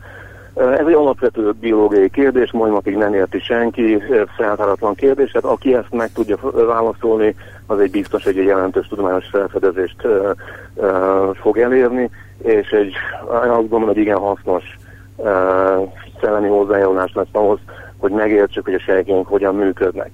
Ez 0.55 0.85
egy 0.87 0.93
alapvető 0.93 1.51
biológiai 1.59 2.09
kérdés, 2.09 2.51
majd 2.51 2.71
napig 2.71 2.95
nem 2.95 3.13
érti 3.13 3.39
senki, 3.39 4.01
feltáratlan 4.37 4.95
kérdés, 4.95 5.31
hát 5.31 5.43
aki 5.43 5.75
ezt 5.75 5.91
meg 5.91 6.11
tudja 6.11 6.37
válaszolni, 6.67 7.35
az 7.67 7.79
egy 7.79 7.91
biztos, 7.91 8.23
hogy 8.23 8.37
egy 8.37 8.45
jelentős 8.45 8.87
tudományos 8.87 9.25
felfedezést 9.31 10.07
fog 11.33 11.57
elérni, 11.57 12.09
és 12.43 12.69
egy, 12.69 12.93
azt 13.27 13.69
gondolom, 13.69 13.85
hogy 13.85 13.97
igen 13.97 14.17
hasznos 14.17 14.63
szellemi 16.21 16.47
hozzájárulás 16.47 17.11
lesz 17.13 17.27
ahhoz, 17.31 17.59
hogy 17.97 18.11
megértsük, 18.11 18.65
hogy 18.65 18.73
a 18.73 18.79
sejtjeink 18.79 19.27
hogyan 19.27 19.55
működnek. 19.55 20.11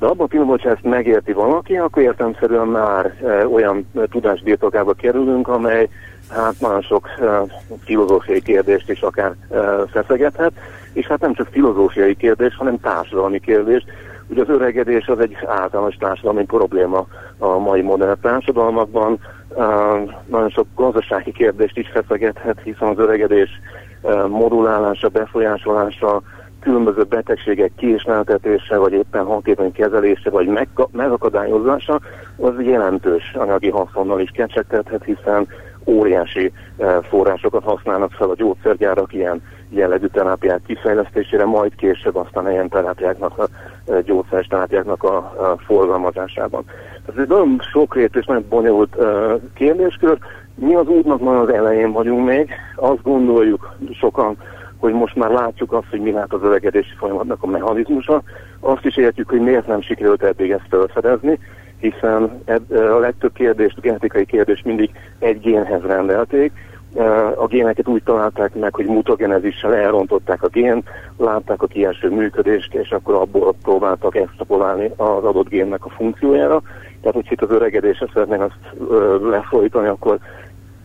De 0.00 0.06
abban 0.06 0.24
a 0.24 0.28
pillanatban, 0.28 0.58
hogyha 0.58 0.76
ezt 0.76 0.94
megérti 0.94 1.32
valaki, 1.32 1.76
akkor 1.76 2.02
értelmszerűen 2.02 2.66
már 2.66 3.14
e, 3.24 3.46
olyan 3.46 3.90
tudás 4.10 4.42
birtokába 4.42 4.92
kerülünk, 4.92 5.48
amely 5.48 5.88
hát 6.30 6.54
nagyon 6.60 6.82
sok 6.82 7.08
e, 7.20 7.42
filozófiai 7.84 8.42
kérdést 8.42 8.90
is 8.90 9.00
akár 9.00 9.32
e, 9.50 9.56
feszegethet, 9.92 10.52
és 10.92 11.06
hát 11.06 11.20
nem 11.20 11.34
csak 11.34 11.48
filozófiai 11.50 12.16
kérdés, 12.16 12.56
hanem 12.56 12.80
társadalmi 12.80 13.40
kérdés. 13.40 13.84
Ugye 14.28 14.42
az 14.42 14.48
öregedés 14.48 15.06
az 15.06 15.18
egy 15.18 15.36
általános 15.46 15.94
társadalmi 15.94 16.44
probléma 16.44 17.06
a 17.38 17.58
mai 17.58 17.80
modern 17.80 18.20
társadalmakban. 18.20 19.18
E, 19.56 19.64
nagyon 20.26 20.50
sok 20.50 20.66
gazdasági 20.74 21.32
kérdést 21.32 21.78
is 21.78 21.90
feszegethet, 21.92 22.60
hiszen 22.64 22.88
az 22.88 22.98
öregedés 22.98 23.50
e, 24.02 24.14
modulálása, 24.26 25.08
befolyásolása, 25.08 26.22
különböző 26.60 27.02
betegségek 27.02 27.72
kiismertetése, 27.76 28.76
vagy 28.76 28.92
éppen 28.92 29.24
hatékony 29.24 29.72
kezelése, 29.72 30.30
vagy 30.30 30.68
megakadályozása, 30.92 32.00
az 32.36 32.52
jelentős 32.58 33.34
anyagi 33.34 33.70
haszonnal 33.70 34.20
is 34.20 34.30
kecsegtethet, 34.30 35.04
hiszen 35.04 35.48
óriási 35.84 36.52
eh, 36.76 36.96
forrásokat 37.02 37.64
használnak 37.64 38.12
fel 38.12 38.30
a 38.30 38.34
gyógyszergyárak 38.34 39.12
ilyen 39.12 39.42
jellegű 39.68 40.06
terápiák 40.06 40.60
kifejlesztésére, 40.66 41.44
majd 41.44 41.74
később 41.74 42.16
aztán 42.16 42.50
ilyen 42.50 42.68
terápiáknak, 42.68 43.38
a 43.38 43.48
eh, 43.86 44.02
gyógyszeres 44.02 44.46
terápiáknak 44.46 45.02
a, 45.02 45.56
forgalmazásában. 45.66 46.64
Ez 47.08 47.14
egy 47.22 47.28
nagyon 47.28 47.60
sokrétű 47.72 48.18
és 48.18 48.26
nagyon 48.26 48.44
bonyolult 48.48 48.96
uh, 48.96 49.40
kérdéskör. 49.54 50.18
Mi 50.54 50.74
az 50.74 50.86
útnak 50.86 51.20
már 51.20 51.34
az 51.34 51.48
elején 51.48 51.92
vagyunk 51.92 52.26
még. 52.26 52.50
Azt 52.76 53.02
gondoljuk 53.02 53.76
sokan, 53.92 54.36
hogy 54.80 54.92
most 54.92 55.16
már 55.16 55.30
látjuk 55.30 55.72
azt, 55.72 55.86
hogy 55.90 56.00
mi 56.00 56.10
lát 56.10 56.32
az 56.32 56.42
öregedési 56.42 56.94
folyamatnak 56.98 57.42
a 57.42 57.46
mechanizmusa, 57.46 58.22
azt 58.60 58.84
is 58.84 58.96
értjük, 58.96 59.28
hogy 59.28 59.40
miért 59.40 59.66
nem 59.66 59.80
sikerült 59.80 60.22
eddig 60.22 60.50
ezt 60.50 60.66
felfedezni, 60.68 61.38
hiszen 61.78 62.42
a 62.68 62.98
legtöbb 62.98 63.32
kérdést, 63.32 63.80
genetikai 63.80 64.24
kérdést 64.24 64.64
mindig 64.64 64.90
egy 65.18 65.40
génhez 65.40 65.82
rendelték, 65.82 66.52
a 67.36 67.46
géneket 67.46 67.88
úgy 67.88 68.02
találták 68.02 68.54
meg, 68.54 68.74
hogy 68.74 68.86
mutagenezissel 68.86 69.74
elrontották 69.74 70.42
a 70.42 70.48
gén, 70.48 70.82
látták 71.16 71.62
a 71.62 71.66
kieső 71.66 72.10
működést, 72.10 72.74
és 72.74 72.90
akkor 72.90 73.14
abból 73.14 73.54
próbáltak 73.62 74.16
extrapolálni 74.16 74.90
az 74.96 75.24
adott 75.24 75.48
génnek 75.48 75.84
a 75.84 75.88
funkciójára. 75.88 76.62
Tehát, 77.00 77.14
hogy 77.14 77.26
itt 77.30 77.42
az 77.42 77.50
öregedésre 77.50 78.06
szeretnénk 78.12 78.42
azt 78.42 78.90
lefolytani, 79.22 79.88
akkor 79.88 80.18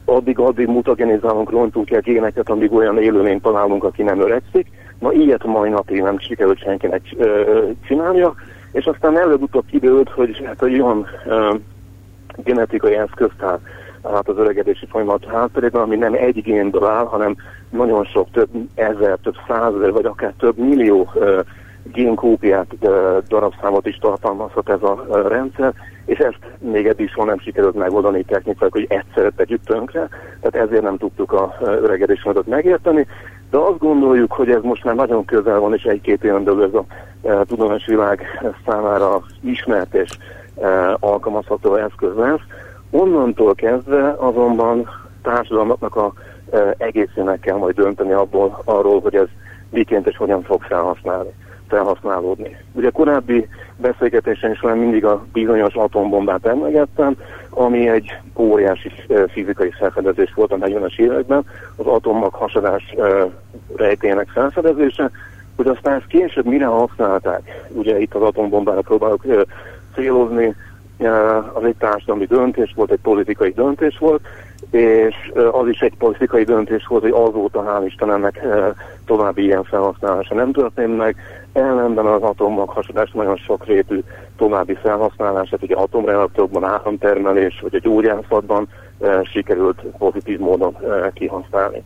addig-addig 0.06 0.68
mutagenizálunk, 0.68 1.50
rontunk 1.50 1.92
el 1.92 2.02
géneket, 2.02 2.50
amíg 2.50 2.74
olyan 2.74 2.98
élőlényt 2.98 3.42
találunk, 3.42 3.84
aki 3.84 4.04
nem 4.04 4.20
öregszik. 4.20 4.68
Na 5.00 5.12
ilyet 5.12 5.44
mai 5.44 5.70
napig 5.70 6.02
nem 6.02 6.20
sikerült 6.20 6.60
senkinek 6.60 7.02
csinálnia, 7.88 8.34
és 8.72 8.86
aztán 8.86 9.18
előbb-utóbb 9.18 9.66
kiderült, 9.66 10.10
hogy 10.10 10.42
hát 10.46 10.64
egy 10.64 10.82
olyan 10.82 11.06
ö, 11.26 11.54
genetikai 12.44 12.94
eszközt 12.94 13.42
áll 13.42 13.60
hát 14.14 14.30
az 14.30 14.38
öregedési 14.38 14.86
folyamat 14.90 15.26
hátterében, 15.26 15.82
ami 15.82 15.96
nem 15.96 16.14
egy 16.14 16.42
génből 16.42 16.86
áll, 16.86 17.06
hanem 17.06 17.36
nagyon 17.70 18.04
sok, 18.06 18.32
több 18.32 18.50
ezer, 18.76 19.18
több 19.24 19.36
százezer, 19.48 19.92
vagy 19.92 20.06
akár 20.06 20.34
több 20.40 20.58
millió 20.58 21.12
ö, 21.14 21.40
génkópiát, 21.94 22.68
darabszámot 23.28 23.88
is 23.88 23.98
tartalmazhat 23.98 24.70
ez 24.70 24.82
a 24.82 25.28
rendszer, 25.28 25.74
és 26.06 26.18
ezt 26.18 26.40
még 26.60 26.88
eddig 26.88 27.10
soha 27.10 27.26
nem 27.26 27.40
sikerült 27.40 27.76
megoldani 27.76 28.24
technikák, 28.24 28.72
hogy 28.72 28.86
egyszerre 28.90 29.30
tegyük 29.30 29.64
tönkre, 29.64 30.10
tehát 30.42 30.68
ezért 30.68 30.84
nem 30.84 30.98
tudtuk 30.98 31.32
a 31.32 31.56
öregedésmódot 31.62 32.48
megérteni, 32.48 33.08
de 33.50 33.58
azt 33.58 33.78
gondoljuk, 33.78 34.32
hogy 34.32 34.50
ez 34.50 34.62
most 34.62 34.84
már 34.84 34.96
nagyon 34.96 35.26
közel 35.26 35.60
van, 35.60 35.74
és 35.74 35.84
egy-két 35.84 36.24
éven 36.24 36.44
belül 36.44 36.64
ez 36.64 36.74
a 36.74 36.86
tudományos 37.46 37.86
világ 37.86 38.22
számára 38.66 39.22
ismert 39.42 39.94
és 39.94 40.18
e, 40.62 40.98
alkalmazható 41.00 41.76
eszköz 41.76 42.16
lesz. 42.16 42.40
Onnantól 42.92 43.56
kezdve 43.56 44.16
azonban 44.18 44.90
társadalmaknak 45.22 45.96
a 45.96 46.14
e, 46.52 46.76
egészének 46.78 47.40
kell 47.40 47.58
majd 47.58 47.76
dönteni 47.76 48.12
abból, 48.12 48.62
arról, 48.66 49.02
hogy 49.02 49.16
ez 49.16 49.28
miként 49.70 50.08
és 50.08 50.18
hogyan 50.18 50.42
fog 50.44 50.62
felhasználni 50.62 51.34
felhasználódni. 51.68 52.58
Ugye 52.72 52.90
korábbi 52.90 53.48
beszélgetésen 53.78 54.54
során 54.54 54.78
mindig 54.78 55.06
a 55.06 55.26
bizonyos 55.34 55.74
atombombát 55.74 56.46
emlegettem, 56.46 57.16
ami 57.50 57.90
egy 57.90 58.18
óriási 58.36 58.92
fizikai 59.28 59.72
felfedezés 59.72 60.34
volt 60.34 60.52
a 60.52 60.58
40-es 60.58 61.00
években, 61.00 61.46
az 61.76 61.86
atommag 61.86 62.34
hasadás 62.34 62.96
rejtének 63.76 64.28
felfedezése, 64.28 65.12
hogy 65.56 65.68
aztán 65.68 65.96
ezt 65.96 66.08
később 66.08 66.46
mire 66.46 66.66
használták. 66.66 67.66
Ugye 67.70 68.00
itt 68.00 68.14
az 68.14 68.22
atombombára 68.22 68.82
próbálok 68.82 69.26
célozni, 69.94 70.56
az 71.54 71.64
egy 71.64 71.76
társadalmi 71.76 72.26
döntés 72.26 72.74
volt, 72.76 72.92
egy 72.92 73.00
politikai 73.02 73.52
döntés 73.52 73.98
volt, 73.98 74.22
és 74.72 75.32
az 75.52 75.68
is 75.68 75.80
egy 75.80 75.96
politikai 75.98 76.44
döntés 76.44 76.88
volt, 76.88 77.02
hogy 77.02 77.12
azóta 77.12 77.64
hál' 77.68 77.86
Istenennek 77.86 78.46
további 79.06 79.44
ilyen 79.44 79.64
felhasználása 79.64 80.36
nem 80.36 80.52
történt 80.52 80.98
meg. 80.98 81.16
Ellenben 81.54 82.06
az 82.06 82.22
atommaghasadás 82.22 83.12
nagyon 83.12 83.36
sok 83.36 83.66
rétű 83.66 84.00
további 84.38 84.74
felhasználását, 84.74 85.64
ugye 85.64 85.76
atomreaktorokban, 85.76 86.64
áramtermelés, 86.64 87.60
vagy 87.62 87.76
a 87.76 87.80
gyógyászatban 87.80 88.68
sikerült 89.24 89.82
pozitív 89.98 90.40
módon 90.40 90.78
kihasználni. 91.14 91.84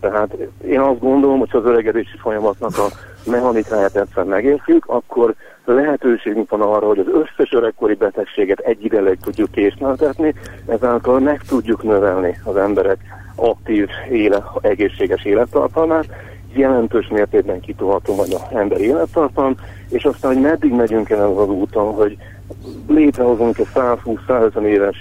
Tehát 0.00 0.36
én 0.64 0.80
azt 0.80 1.00
gondolom, 1.00 1.38
hogy 1.38 1.48
az 1.52 1.64
öregedési 1.64 2.16
folyamatnak 2.16 2.78
a 2.78 2.86
mechanikáját 3.30 3.96
egyszer 3.96 4.24
megértjük, 4.24 4.84
akkor 4.86 5.34
lehetőségünk 5.72 6.50
van 6.50 6.60
arra, 6.60 6.86
hogy 6.86 6.98
az 6.98 7.06
összes 7.12 7.52
öregkori 7.52 7.94
betegséget 7.94 8.58
egyidejűleg 8.58 9.18
tudjuk 9.22 9.50
késleltetni, 9.50 10.34
ezáltal 10.66 11.18
meg 11.18 11.42
tudjuk 11.42 11.82
növelni 11.82 12.38
az 12.44 12.56
emberek 12.56 12.98
aktív, 13.36 13.88
éle, 14.10 14.42
egészséges 14.60 15.24
élettartalmát, 15.24 16.06
jelentős 16.52 17.08
mértékben 17.08 17.60
kitolható 17.60 18.14
majd 18.14 18.32
az 18.32 18.56
ember 18.56 18.80
élettartalm, 18.80 19.54
és 19.90 20.04
aztán, 20.04 20.32
hogy 20.32 20.42
meddig 20.42 20.72
megyünk 20.72 21.10
el 21.10 21.30
az 21.36 21.48
úton, 21.48 21.94
hogy 21.94 22.16
létrehozunk 22.88 23.58
egy 23.58 23.68
120-150 23.74 24.62
éves 24.62 24.96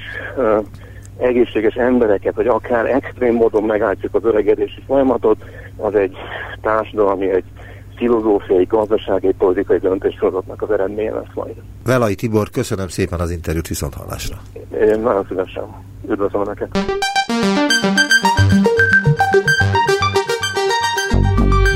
egészséges 1.18 1.76
embereket, 1.76 2.36
vagy 2.36 2.48
akár 2.48 2.86
extrém 2.86 3.34
módon 3.34 3.64
megállítjuk 3.64 4.16
az 4.16 4.24
öregedési 4.24 4.82
folyamatot, 4.88 5.44
az 5.78 5.96
egy 5.96 6.16
társadalmi, 6.62 7.30
egy 7.30 7.44
filozófiai, 7.98 8.64
gazdasági, 8.64 9.34
politikai 9.38 9.78
döntéssorozatnak 9.78 10.62
az 10.62 10.72
eredménye 10.72 11.14
lesz 11.14 11.34
majd. 11.34 11.56
Velai 11.86 12.16
Tibor, 12.16 12.50
köszönöm 12.50 12.88
szépen 12.88 13.20
az 13.20 13.32
interjút 13.32 13.68
viszont 13.68 13.94
hallásra. 13.94 14.36
Én 14.72 15.00
nagyon 15.00 15.26
szívesen. 15.30 15.64
Üdvözlöm 16.10 16.42
Önöket. 16.42 16.78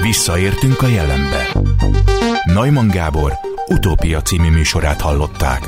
Visszaértünk 0.02 0.82
a 0.82 0.88
jelenbe. 0.88 1.48
Neumann 2.46 2.88
Gábor 2.88 3.32
utópia 3.68 4.22
című 4.22 4.50
műsorát 4.50 5.02
hallották. 5.02 5.60